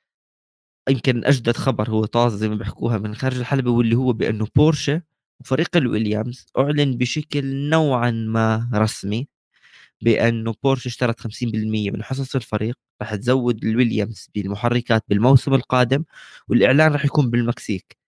[0.90, 5.02] يمكن أجدد خبر هو طاز زي ما بيحكوها من خارج الحلبة واللي هو بأنه بورشة
[5.42, 9.28] وفريق الويليامز أعلن بشكل نوعا ما رسمي
[10.04, 12.76] بأنه بورشة اشترت 50% من حصص الفريق.
[13.04, 16.06] راح تزود الويليامز بالمحركات بالموسم القادم
[16.50, 17.99] والإعلان راح يكون بالمكسيك.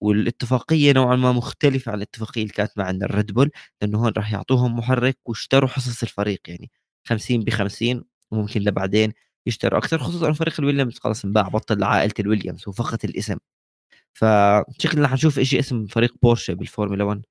[0.00, 3.50] والاتفاقية نوعا ما مختلفة عن الاتفاقية اللي كانت مع الريد بول
[3.82, 6.70] لأنه هون راح يعطوهم محرك واشتروا حصص الفريق يعني
[7.08, 9.12] 50 ب 50 وممكن لبعدين
[9.46, 10.98] يشتروا أكثر خصوصا فريق الويليامز.
[10.98, 13.36] خلص انباع بطل لعائلة الويليامز وفقط الاسم.
[14.14, 17.22] فشكلنا حنشوف شيء اسم فريق بورشة بالفورمولا 1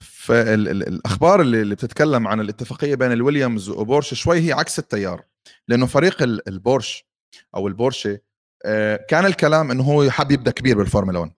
[0.00, 5.24] فالاخبار اللي, بتتكلم عن الاتفاقية بين الويليامز وبورشة شوي هي عكس التيار
[5.68, 7.04] لأنه فريق البورش
[7.56, 8.20] أو البورشة
[9.08, 11.32] كان الكلام إنه هو حابب يبدأ كبير بالفورمولا 1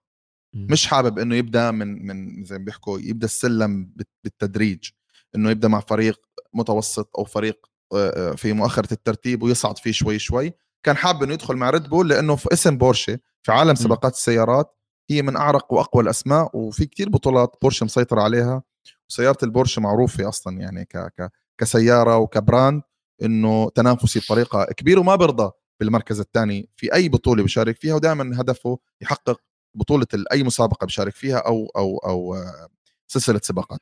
[0.53, 3.93] مش حابب إنه يبدأ من من زي ما بيحكوا يبدأ السلم
[4.23, 4.89] بالتدريج.
[5.35, 6.21] إنه يبدأ مع فريق
[6.53, 10.53] متوسط أو فريق آه، آه، في مؤخرة الترتيب ويصعد فيه شوي شوي.
[10.83, 14.77] كان حابب إنه يدخل مع ريد بول لأنه في اسم بورشه في عالم سباقات السيارات
[15.09, 18.63] هي من أعرق وأقوى الأسماء وفي كتير بطولات بورشه مسيطر عليها.
[19.09, 22.81] وسيارة البورشه معروفة أصلا يعني ك ك كسيارة وكبراند
[23.23, 25.51] إنه تنافسي بطريقة كبيرة وما برضى
[25.83, 29.41] بالمركز الثاني في أي بطولة بيشارك فيها ودائما هدفه يحقق
[29.75, 32.69] بطولة أي مسابقة بيشارك فيها أو أو أو آه،
[33.07, 33.79] سلسلة سباقات.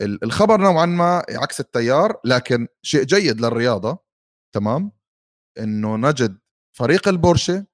[0.00, 3.98] الخبر نوعا ما عكس التيار لكن شيء جيد للرياضة
[4.54, 4.92] تمام؟
[5.58, 6.38] إنه نجد
[6.76, 7.66] فريق البورشة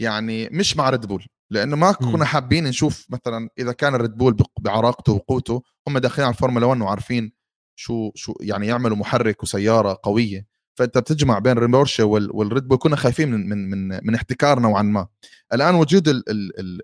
[0.00, 4.36] يعني مش مع ريد بول لأنه ما كنا حابين نشوف مثلا إذا كان ريد بول
[4.60, 7.32] بعراقته وقوته هم داخلين على الفورمولا 1 وعارفين
[7.78, 10.46] شو شو يعني يعملوا محرك وسيارة قوية.
[10.78, 15.06] فانت بتجمع بين البورشه والريد بول كنا خايفين من من من, من احتكار نوعا ما.
[15.52, 16.22] الآن وجود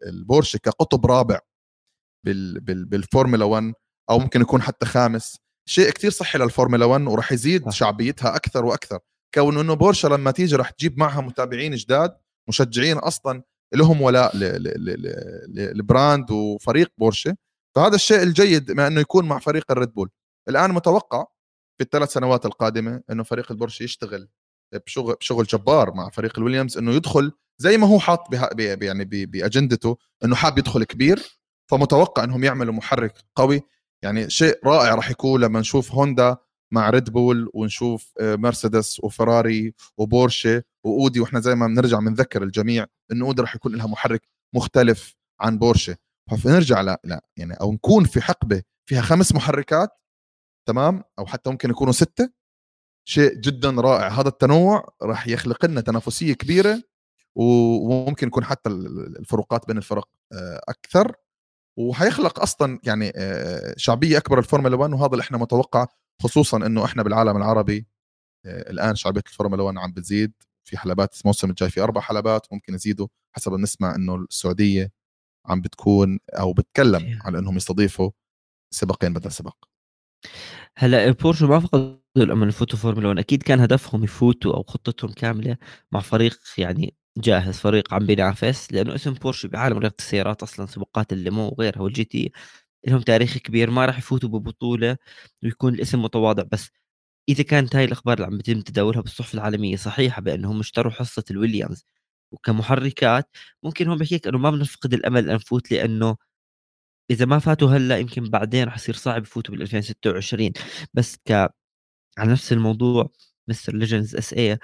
[0.07, 1.39] البورشة كقطب رابع
[2.25, 3.73] بالفورمولا 1
[4.11, 5.39] أو ممكن يكون حتى خامس
[5.69, 8.99] شيء كتير صحي للفورمولا 1 وراح يزيد شعبيتها أكثر وأكثر.
[9.35, 12.17] كون إنه بورشة لما تيجي راح تجيب معها متابعين جداد
[12.49, 13.43] مشجعين أصلا
[13.75, 14.33] لهم ولاء
[15.49, 17.37] ل brand وفريق بورشة
[17.77, 20.11] فهذا الشيء الجيد ما إنه يكون مع فريق الريد بول.
[20.49, 21.27] الآن متوقع
[21.79, 24.29] في الثلاث سنوات القادمة إنه فريق البورشه يشتغل
[24.87, 30.37] بشغل بشغل جبار مع فريق الويليامز إنه يدخل زي ما هو حاط يعني بأجندته إنه
[30.37, 31.39] حاب يدخل كبير
[31.71, 33.63] فمتوقع إنهم يعملوا محرك قوي.
[34.03, 36.37] يعني شيء رائع راح يكون لما نشوف هوندا
[36.73, 42.87] مع ريد بول ونشوف آه، مرسيدس وفراري وبورشة وأودي وإحنا زي ما بنرجع بنذكر الجميع
[43.13, 44.23] إنه أودي راح يكون لها محرك
[44.55, 45.97] مختلف عن بورشة.
[46.43, 49.91] فنرجع لا لا يعني أو نكون في حقبة فيها خمس محركات
[50.67, 52.31] تمام؟ أو حتى ممكن يكونوا ستة.
[53.09, 54.09] شيء جدا رائع.
[54.09, 56.83] هذا التنوع راح يخلق لنا تنافسية كبيرة
[57.37, 61.15] وممكن يكون حتى الفروقات بين الفرق آه، أكثر.
[61.79, 63.13] وحيخلق أصلا يعني
[63.77, 65.87] شعبية أكبر الفورمولا 1 وهذا اللي إحنا متوقع
[66.23, 67.87] خصوصا إنه إحنا بالعالم العربي
[68.47, 70.33] الآن شعبية الفورمولا 1 عم بتزيد.
[70.65, 74.93] في حلبات الموسم الجاي في أربع حلبات ممكن يزيدوا حسب ما نسمع إنه السعودية
[75.47, 78.11] عم بتكون أو بتكلم على إنهم يستضيفوا
[78.71, 79.69] سباقين بدل سباق.
[80.79, 85.57] هلا بورشة ما فقدوا الامل يفوتوا فورمولا 1 أكيد كان هدفهم يفوتوا أو خطتهم كاملة
[85.93, 91.13] مع فريق يعني جاهز فريق عم بينافس لأنه اسم بورش بعالم رياضة السيارات أصلا سباقات
[91.13, 92.33] اللومان وغيرها وال GT
[92.89, 94.97] لهم تاريخ كبير ما راح يفوتوا ببطولة
[95.45, 96.43] ويكون الاسم متواضع.
[96.53, 96.71] بس
[97.29, 101.87] إذا كانت هاي الأخبار اللي عم بيتم تداولها بالصحف العالمية صحيحة بانهم اشتروا حصة الويليامز
[102.33, 103.31] وكمحركات
[103.65, 106.17] ممكن هم بحكيك إنه ما بنفقد الأمل أن نفوت لأنه
[107.11, 110.53] إذا ما فاتوا هلأ يمكن بعدين راح يصير صعب يفوتوا بال 2026
[110.95, 111.33] بس ك
[112.19, 113.11] على نفس الموضوع
[113.49, 114.59] Mr Legends SA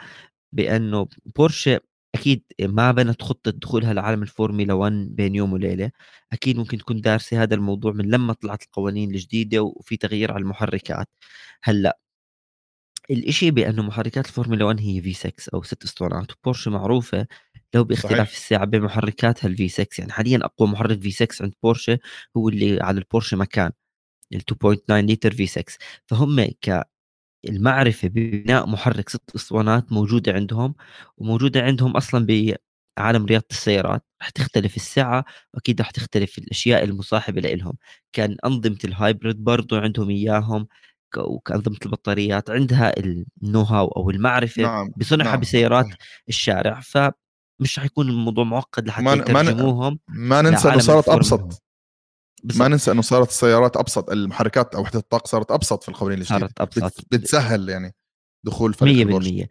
[0.53, 1.81] بأنه بورشة
[2.15, 5.91] أكيد ما بنت خطة دخولها لعالم الفورمولا 1 بين يوم وليلة.
[6.33, 11.09] أكيد ممكن تكون دارسة هذا الموضوع من لما طلعت القوانين الجديدة وفي تغيير على المحركات.
[11.65, 11.99] هلأ
[13.11, 17.27] الإشي بأنه محركات الفورمولا 1 هي V6 أو ست أسطوانات وبورشه معروفة
[17.75, 18.37] لو باختلاف صحيح.
[18.39, 21.99] السعة بين محركاتها ال V6 يعني حاليا أقوى محرك V6 عند بورشة
[22.37, 23.71] هو اللي على البورشة ماكان
[24.35, 25.75] ال 2.9 لتر V6
[26.07, 26.85] فهم ك
[27.49, 30.75] المعرفة ببناء محرك ست أسطوانات موجودة عندهم
[31.19, 32.27] وموجودة عندهم أصلا
[32.99, 34.05] بعالم رياضة السيارات.
[34.23, 37.75] رح تختلف السعه وأكيد رح تختلف الأشياء المصاحبة لهم
[38.13, 40.69] كأنظمة ال hybrid برضو عندهم إياهم.
[41.19, 44.93] وكأنظمة البطاريات عندها ال know-how أو المعرفة نعم.
[44.97, 45.41] بصنعها نعم.
[45.41, 45.97] بسيارات نعم.
[46.29, 51.63] الشارع فمش رح يكون الموضوع معقد لحتى ما يترجموهم ما ننسى إنه صارت أبسط
[52.57, 56.39] ما ننسى إنه صارت السيارات أبسط المحركات أو وحده الطاقة صارت أبسط في القوانين الجديده
[56.39, 57.95] صارت أبسط بتسهل يعني
[58.47, 59.47] دخول فريق 100%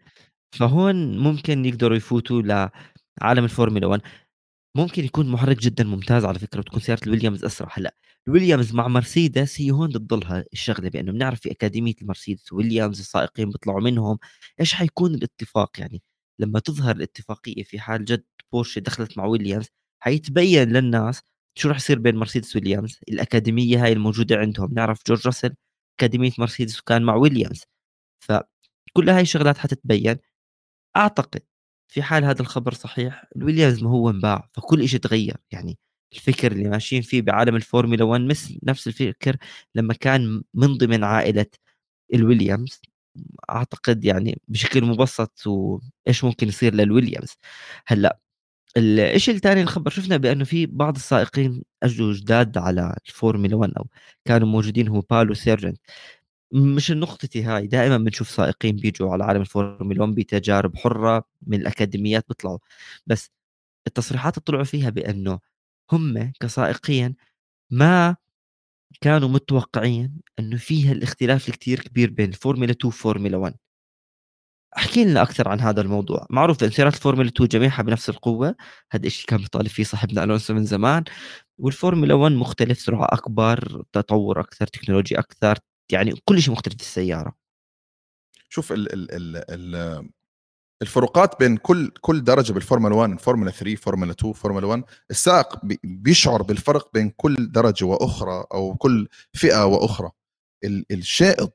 [0.58, 4.02] فهون ممكن يقدروا يفوتوا لعالم الفورمولا 1
[4.76, 7.68] ممكن يكون محرك جدا ممتاز على فكرة وتكون سيارة الويليامز أسرع.
[7.72, 7.96] هلأ
[8.28, 13.80] الويليامز مع مرسيدس هي هون بتضلها الشغلة بأنه بنعرف في أكاديمية المرسيدس ويليامز السائقين بيطلعوا
[13.80, 14.18] منهم.
[14.60, 16.02] إيش حيكون الاتفاق يعني؟
[16.38, 19.66] لما تظهر الاتفاقية في حال جد بورشة دخلت مع ويليامز
[20.02, 21.22] حيتبين للناس
[21.58, 23.00] شو راح يصير بين مرسيدس ويليامز.
[23.08, 24.74] الأكاديمية هاي الموجودة عندهم.
[24.74, 25.54] نعرف جورج راسل
[26.00, 27.64] أكاديمية مرسيدس وكان مع ويليامز.
[28.20, 30.16] فكل هاي الشغلات حتتبين.
[30.96, 31.42] أعتقد
[31.90, 35.36] في حال هذا الخبر صحيح الويليامز ما هو انباع فكل شيء تغير.
[35.52, 35.78] يعني
[36.12, 39.36] الفكر اللي ماشيين فيه بعالم الفورمولا 1 مثل نفس الفكر
[39.74, 41.46] لما كان من ضمن عائلة
[42.14, 42.80] الويليامز.
[43.50, 47.34] أعتقد يعني بشكل مبسط وايش ممكن يصير للويليامز.
[47.86, 48.20] هلأ
[48.78, 53.86] الشيء الثاني الخبر شفنا بأنه في بعض السائقين اجوا جداد على الفورمولا 1 أو
[54.24, 55.78] كانوا موجودين هو بالو سارجنت
[56.52, 62.24] مش نقطتي هاي دائما بنشوف سائقين بيجوا على عالم الفورمولا 1 بتجارب حرة من الأكاديميات
[62.28, 62.58] بيطلعوا.
[63.06, 63.30] بس
[63.86, 65.40] التصريحات اللي طلعوا فيها بأنه
[65.92, 67.16] هم كسائقين
[67.70, 68.16] ما
[69.02, 73.56] كانوا متوقعين إنه فيها الاختلاف الكتير كبير بين الفورمولا 2 وفورمولا 1
[74.76, 76.26] احكي لنا أكثر عن هذا الموضوع.
[76.30, 78.54] معروف ان سيارات الفورمولا 2 جميعها بنفس القوة
[78.92, 81.04] هذا الشيء كان بيطالب فيه صاحبنا ألونسو من زمان.
[81.58, 85.58] والفورمولا 1 مختلف سرعة أكبر تطور أكثر تكنولوجيا أكثر
[85.92, 87.34] يعني كل شيء مختلف في السيارة.
[88.48, 89.44] شوف ال ال ال
[89.76, 90.10] ال
[90.82, 96.42] الفروقات بين كل كل درجة بالفورمولا 1 فورمولا 3 فورمولا 2 فورمولا 1 السائق بيشعر
[96.42, 100.10] بالفرق بين كل درجة وأخرى أو كل فئة وأخرى.
[100.90, 101.48] الشيء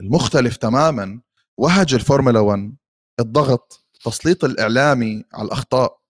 [0.00, 1.20] المختلف تماما
[1.58, 2.76] وهج الفورمولا 1
[3.20, 6.00] الضغط تسليط الإعلامي على الأخطاء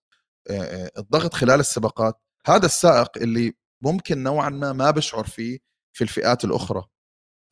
[0.99, 3.53] الضغط خلال السباقات هذا السائق اللي
[3.83, 5.59] ممكن نوعا ما ما بشعر فيه
[5.93, 6.85] في الفئات الأخرى.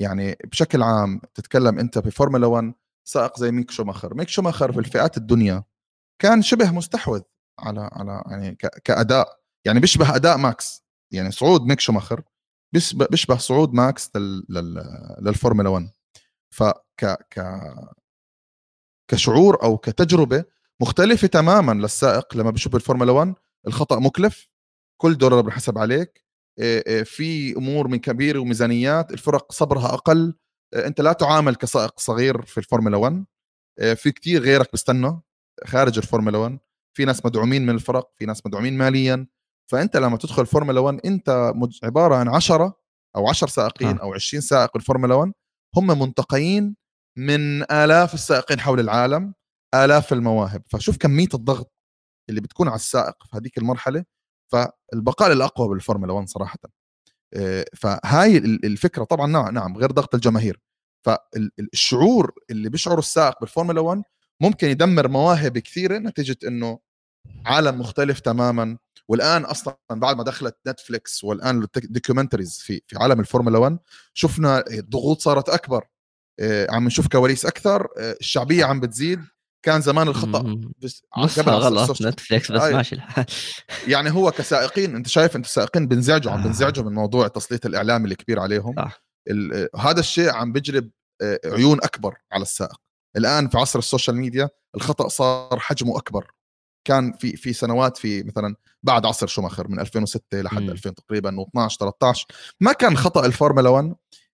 [0.00, 2.74] يعني بشكل عام تتكلم أنت في فورمولا 1
[3.04, 4.14] سائق زي ميك شوماخر.
[4.14, 5.64] ميك شوماخر في الفئات الدنيا
[6.22, 7.22] كان شبه مستحوذ
[7.60, 10.84] على على يعني كأداء يعني بيشبه أداء ماكس.
[11.12, 12.22] يعني صعود ميك شوماخر
[13.10, 14.10] بيشبه صعود ماكس
[15.20, 15.90] للفورمولا 1
[16.50, 16.74] فك
[17.30, 17.40] ك
[19.10, 20.44] كشعور أو كتجربة
[20.82, 23.34] مختلفة تماما للسائق لما بيشوف الفورمولا 1
[23.66, 24.48] الخطأ مكلف
[25.00, 26.24] كل دولار بنحسب عليك.
[27.04, 30.34] في أمور من كبيره وميزانيات الفرق صبرها أقل.
[30.74, 33.24] أنت لا تعامل كسائق صغير في الفورمولا 1
[33.96, 35.20] في كتير غيرك بيستنى
[35.64, 36.58] خارج الفورمولا 1
[36.96, 39.26] في ناس مدعومين من الفرق في ناس مدعومين ماليا.
[39.70, 41.52] فأنت لما تدخل الفورمولا 1 أنت
[41.84, 42.80] عبارة عن 10
[43.16, 45.32] أو 10 سائقين أو 20 سائق الفورمولا 1
[45.76, 46.76] هم منتقين
[47.18, 49.34] من آلاف السائقين حول العالم
[49.74, 50.62] آلاف المواهب.
[50.70, 51.72] فشوف كمية الضغط
[52.30, 54.04] اللي بتكون على السائق في هذيك المرحلة.
[54.48, 56.58] فالبقاء الأقوى بالفورمولا 1 صراحة.
[57.76, 60.60] فهاي الفكرة طبعا نعم نعم غير ضغط الجماهير.
[61.06, 64.02] فالشعور اللي بيشعره السائق بالفورمولا 1
[64.40, 66.78] ممكن يدمر مواهب كثيرة نتيجة إنه
[67.46, 68.78] عالم مختلف تماما.
[69.08, 73.78] والآن أصلا بعد ما دخلت نتفليكس والآن ال documentaries في في عالم الفورمولا 1
[74.14, 75.84] شفنا الضغوط صارت أكبر.
[76.40, 77.88] آه، عم نشوف كواليس أكثر.
[77.98, 79.20] آه، الشعبية عم بتزيد.
[79.62, 80.60] كان زمان الخطأ.
[80.82, 81.02] بس
[81.38, 82.94] قبل غلط نتفليكس بس ماشي.
[82.94, 83.24] الحال
[83.92, 88.40] يعني هو كسائقين أنت شايف أنت السائقين بنزعجوا عم بنزعجوا من موضوع التسليط الاعلامي الكبير
[88.40, 88.74] عليهم.
[88.76, 89.02] صح.
[89.76, 90.90] هذا الشيء عم بجلب
[91.22, 92.80] آه، عيون أكبر على السائق.
[93.16, 96.30] الآن في عصر ال social media الخطأ صار حجمه أكبر.
[96.84, 100.70] كان في في سنوات في مثلا بعد عصر شوماخر من 2006 لحد م.
[100.70, 102.26] 2000 تقريبا و12 13
[102.60, 103.94] ما كان خطأ الفورمولا 1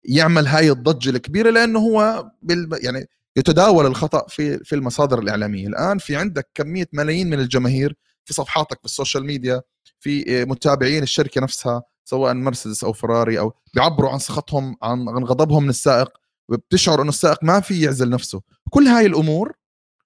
[0.05, 3.09] يعمل هاي الضجة الكبيرة لأنه هو بال يعني
[3.39, 5.66] يتداول الخطأ في في المصادر الإعلامية.
[5.66, 9.62] الآن في عندك كمية ملايين من الجماهير في صفحاتك في ال social media
[10.01, 15.62] في متابعين الشركة نفسها سواء مرسيدس أو فراري أو بيعبروا عن سخطهم عن عن غضبهم
[15.62, 16.09] من السائق
[16.49, 18.43] وبتشعر إنه السائق ما في يعزل نفسه.
[18.70, 19.53] كل هاي الأمور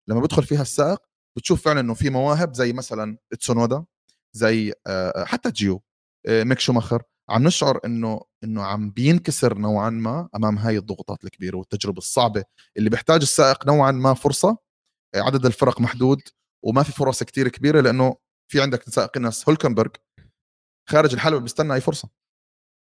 [0.09, 0.99] لما بدخل فيها السائق
[1.37, 3.85] بتشوف فعلا إنه في مواهب زي مثلا تسونودا
[4.33, 4.72] زي
[5.16, 5.83] حتى جيو
[6.28, 7.03] ميك شوماخر.
[7.33, 12.45] عم نشعر إنه إنه عم بينكسر نوعا ما أمام هاي الضغوطات الكبيرة والتجربة الصعبة
[12.76, 14.59] اللي بيحتاج السائق نوعا ما فرصة.
[15.14, 16.22] عدد الفرق محدود
[16.64, 18.16] وما في فرص كتير كبيرة لأنه
[18.53, 19.91] في عندك سائقين ناس هولكنبرغ
[20.89, 22.09] خارج الحلبة بيستنى أي فرصة.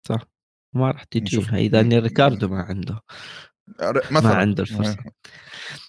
[0.07, 0.21] صح.
[0.75, 3.01] ما راح تجي هي دانيال ريكاردو ما عنده.
[4.11, 4.97] مثلا ما عنده الفرصة.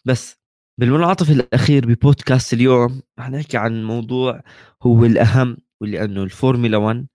[0.04, 0.36] بس
[0.80, 4.42] بالمنعطف الأخير ببودكاست اليوم رح نحكي عن موضوع
[4.82, 7.07] هو الأهم واللي أنه الفورمولا 1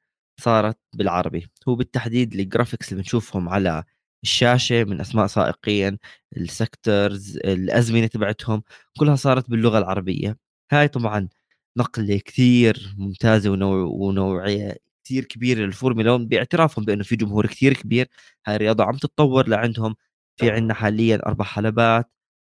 [0.41, 1.47] صارت بالعربي.
[1.67, 3.83] هو بالتحديد ال graphics اللي بنشوفهم على
[4.23, 5.97] الشاشة من أسماء سائقين
[6.37, 8.63] ال sectors الأزمنة تبعتهم
[8.99, 10.37] كلها صارت باللغة العربية.
[10.71, 11.29] هاي طبعا
[11.77, 18.07] نقلة كثير ممتازة ونوع ونوعية كثير كبيرة للفورمولا 1 باعترافهم بأنه في جمهور كثير كبير.
[18.47, 19.95] هاي الرياضة عم تتطور لعندهم.
[20.37, 22.11] في عندنا حاليا أربع حلبات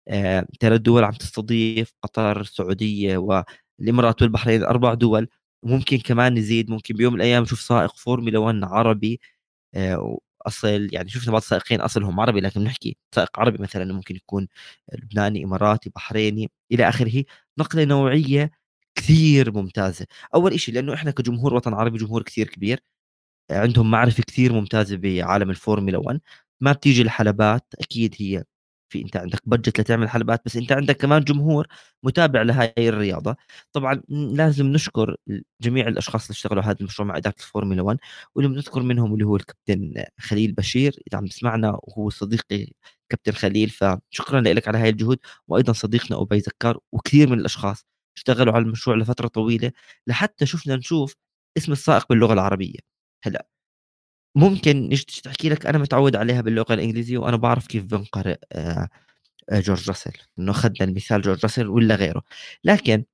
[0.10, 5.28] آه، ثلاث دول عم تستضيف قطر السعودية والإمارات والبحرين أربع دول.
[5.64, 9.20] وممكن كمان نزيد ممكن بيوم من الأيام نشوف سائق فورمولا 1 عربي
[9.76, 14.48] آه، اصل يعني شفنا بعض السائقين اصلهم عربي لكن بنحكي سائق عربي مثلا ممكن يكون
[14.94, 17.24] لبناني إماراتي بحريني إلى آخره.
[17.60, 18.52] نقلة نوعية
[18.96, 20.08] كثير ممتازة.
[20.36, 22.80] أول شيء لأنه إحنا كجمهور وطن عربي جمهور كثير كبير
[23.52, 26.22] عندهم معرفة كثير ممتازة بعالم الفورمولا 1
[26.62, 28.44] ما بتيجي الحلبات أكيد هي
[28.90, 31.68] في انت عندك budget لتعمل حلبات بس انت عندك كمان جمهور
[32.04, 33.36] متابع لهي الرياضة.
[33.74, 35.16] طبعا لازم نشكر
[35.62, 37.98] جميع الأشخاص اللي اشتغلوا هذا المشروع مع إدارة الفورمولا 1
[38.36, 42.68] واللي بنذكر منهم اللي هو الكابتن خليل بشير إذا عم تسمعنا وهو صديقي
[43.10, 47.86] كابتن خليل فشكرا لك على هاي الجهود وأيضا صديقنا أبي زكار وكثير من الأشخاص
[48.18, 49.72] اشتغلوا على المشروع لفترة طويلة
[50.08, 51.16] لحتى شفنا نشوف
[51.58, 52.80] اسم السائق باللغة العربية.
[53.24, 53.48] هلأ
[54.38, 58.90] ممكن نجي تحكي لك أنا متعود عليها باللغة الإنجليزية وأنا بعرف كيف بنقرأ آه،
[59.52, 62.24] آه، جورج راسل إنه أخذنا المثال جورج راسل ولا غيره.
[62.64, 63.06] لكن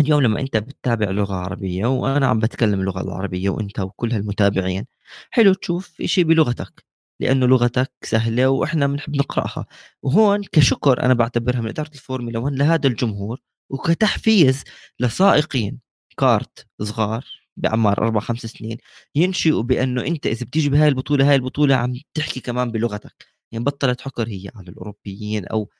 [0.00, 4.86] اليوم لما أنت بتتابع لغة عربية وأنا عم بتكلم اللغة العربية وأنت وكل هالمتابعين
[5.30, 6.84] حلو تشوف شيء بلغتك
[7.20, 9.66] لأنه لغتك سهلة وإحنا بنحب نقرأها.
[10.02, 13.40] وهون كشكر أنا بعتبرها من إدارة الفورمولا 1 لهذا الجمهور
[13.70, 14.64] وكتحفيز
[15.00, 15.80] لسائقين
[16.18, 18.78] kart صغار بأعمار أربع خمس سنين
[19.14, 23.26] ينشئوا بأنه أنت إذا بتيجي بهاي البطولة هاي البطولة عم تحكي كمان بلغتك.
[23.52, 25.70] يعني بطلت حكر هي على الأوروبيين أو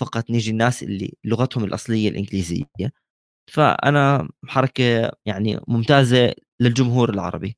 [0.00, 2.64] فقط نيجي الناس اللي لغتهم الأصلية الإنجليزية.
[3.50, 7.56] فأنا حركة يعني ممتازة للجمهور العربي.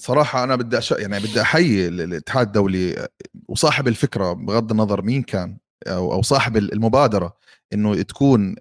[0.00, 0.90] صراحة أنا بدي أش...
[0.90, 3.08] يعني بدي أحيي الاتحاد الدولي
[3.48, 7.36] وصاحب الفكرة بغض النظر مين كان أو أو صاحب المبادرة.
[7.72, 8.56] إنه تكون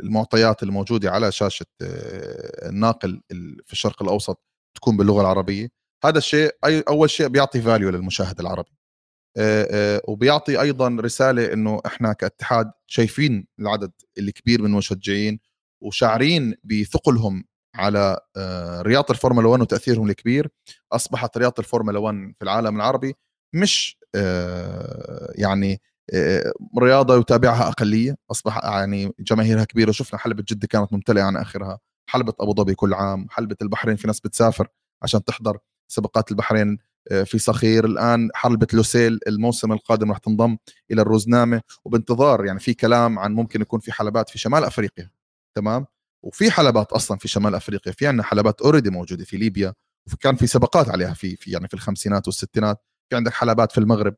[0.00, 3.20] المعطيات الموجودة على شاشة آه، الناقل
[3.66, 4.42] في الشرق الأوسط
[4.76, 5.68] تكون باللغة العربية.
[6.04, 8.70] هذا الشيء أول شيء بيعطي فاليو للمشاهد العربي.
[10.08, 15.40] وبيعطي أيضا رسالة إنه إحنا كاتحاد شايفين العدد الكبير من المشجعين
[15.82, 17.44] وشاعرين بثقلهم
[17.74, 18.18] على
[18.82, 20.48] رياضة الفورمولا 1 وتأثيرهم الكبير.
[20.92, 23.14] أصبحت رياضة الفورمولا 1 في العالم العربي
[23.54, 23.98] مش
[25.34, 25.80] يعني
[26.78, 28.16] رياضة يتابعها أقلية.
[28.30, 29.90] أصبح يعني جماهيرها كبيرة.
[29.90, 31.78] شفنا حلبة جدة كانت ممتلئة عن آخرها.
[32.06, 33.26] حلبة أبو ظبي كل عام.
[33.30, 34.68] حلبة البحرين في ناس بتسافر
[35.02, 35.58] عشان تحضر
[35.88, 36.78] سباقات البحرين
[37.10, 37.84] آه، في صخير.
[37.84, 40.56] الآن حلبة لوسيل الموسم القادم راح تنضم
[40.90, 41.62] إلى الروزنامة.
[41.84, 45.10] وبانتظار يعني في كلام عن ممكن يكون في حلبات في شمال أفريقيا.
[45.56, 45.86] تمام؟
[46.22, 47.92] وفي حلبات أصلا في شمال أفريقيا.
[47.92, 49.74] في عندنا حلبات already موجودة في ليبيا.
[50.12, 52.82] وكان في سباقات عليها في في يعني في الخمسينات والستينات.
[53.10, 54.14] في عندك حلبات في المغرب.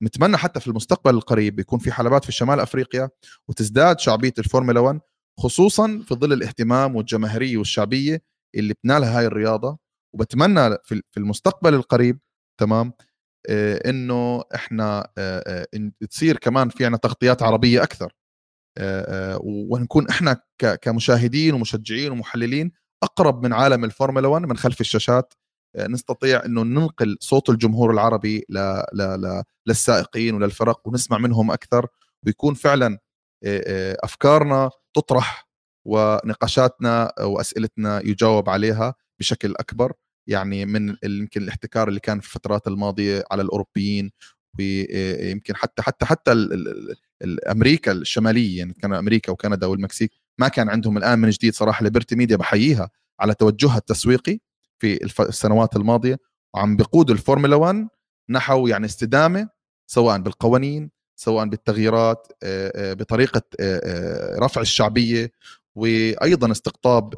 [0.00, 3.10] فنتمنى حتى في المستقبل القريب يكون في حلبات في شمال أفريقيا
[3.48, 5.00] وتزداد شعبية الفورمولا 1
[5.40, 8.22] خصوصا في ظل الاهتمام والجماهيرية والشعبية
[8.54, 9.78] اللي بتنالها هاي الرياضة.
[10.14, 12.18] وبتمنى في المستقبل القريب
[12.60, 12.92] تمام
[13.48, 18.12] آه، إنه إحنا آه، آه، تصير كمان في عنا تغطيات عربية أكثر.
[19.44, 20.42] ونكون إحنا
[20.82, 22.72] كمشاهدين ومشجعين ومحللين
[23.02, 25.34] أقرب من عالم الفورمولا 1 من خلف الشاشات.
[25.78, 28.58] نستطيع إنه ننقل صوت الجمهور العربي ل
[28.92, 31.86] ل ل للسائقين وللفرق ونسمع منهم أكثر.
[32.26, 32.98] ويكون فعلا
[34.04, 35.48] أفكارنا تطرح
[35.86, 39.92] ونقاشاتنا وأسئلتنا يجاوب عليها بشكل أكبر.
[40.28, 44.10] يعني من يمكن الاحتكار اللي كان في الفترات الماضية على الأوروبيين
[44.58, 46.32] ويمكن حتى حتى حتى
[47.50, 50.10] أمريكا الشمالية يعني كان أمريكا وكندا والمكسيك
[50.40, 52.90] ما كان عندهم الآن من جديد صراحة Liberty Media بحييها
[53.20, 54.38] على توجهها التسويقي.
[54.80, 56.18] في السنوات الماضية
[56.54, 57.88] وعم بقود الفورمولا 1
[58.30, 59.48] نحو يعني استدامة
[59.90, 62.26] سواء بالقوانين سواء بالتغييرات
[62.74, 63.42] بطريقة
[64.38, 65.32] رفع الشعبية
[65.74, 67.14] وأيضا استقطاب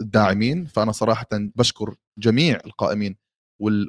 [0.00, 0.66] الداعمين.
[0.66, 3.16] فأنا صراحة بشكر جميع القائمين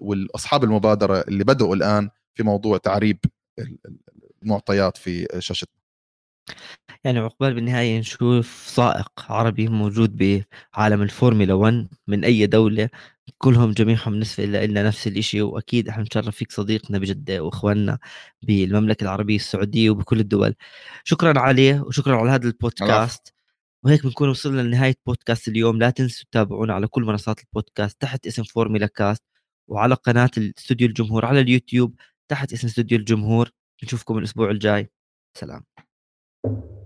[0.02, 3.18] والأصحاب المبادرة اللي بدأوا الآن في موضوع تعريب
[4.44, 5.81] المعطيات في شاشتنا.
[7.04, 12.90] يعني عقبال بالنهاية نشوف سائق عربي موجود بعالم الفورمولا 1 من أي دولة
[13.38, 18.00] كلهم جميعهم نسبة إلا نفس الإشي وأكيد إحنا نشرف فيك صديقنا بجدة وإخواننا
[18.42, 20.56] بالمملكة العربية السعودية وبكل الدول.
[21.04, 23.34] شكرا عليه وشكرا على هذا البودكاست.
[23.84, 25.80] وهيك بنكون وصلنا لنهاية بودكاست اليوم.
[25.80, 29.24] لا تنسوا تتابعونا على كل منصات البودكاست تحت اسم فورميلا كاست
[29.68, 31.96] وعلى قناة استوديو الجمهور على اليوتيوب
[32.30, 33.52] تحت اسم استوديو الجمهور.
[33.84, 34.90] نشوفكم الأسبوع الجاي.
[35.38, 35.91] سلام.
[36.44, 36.81] you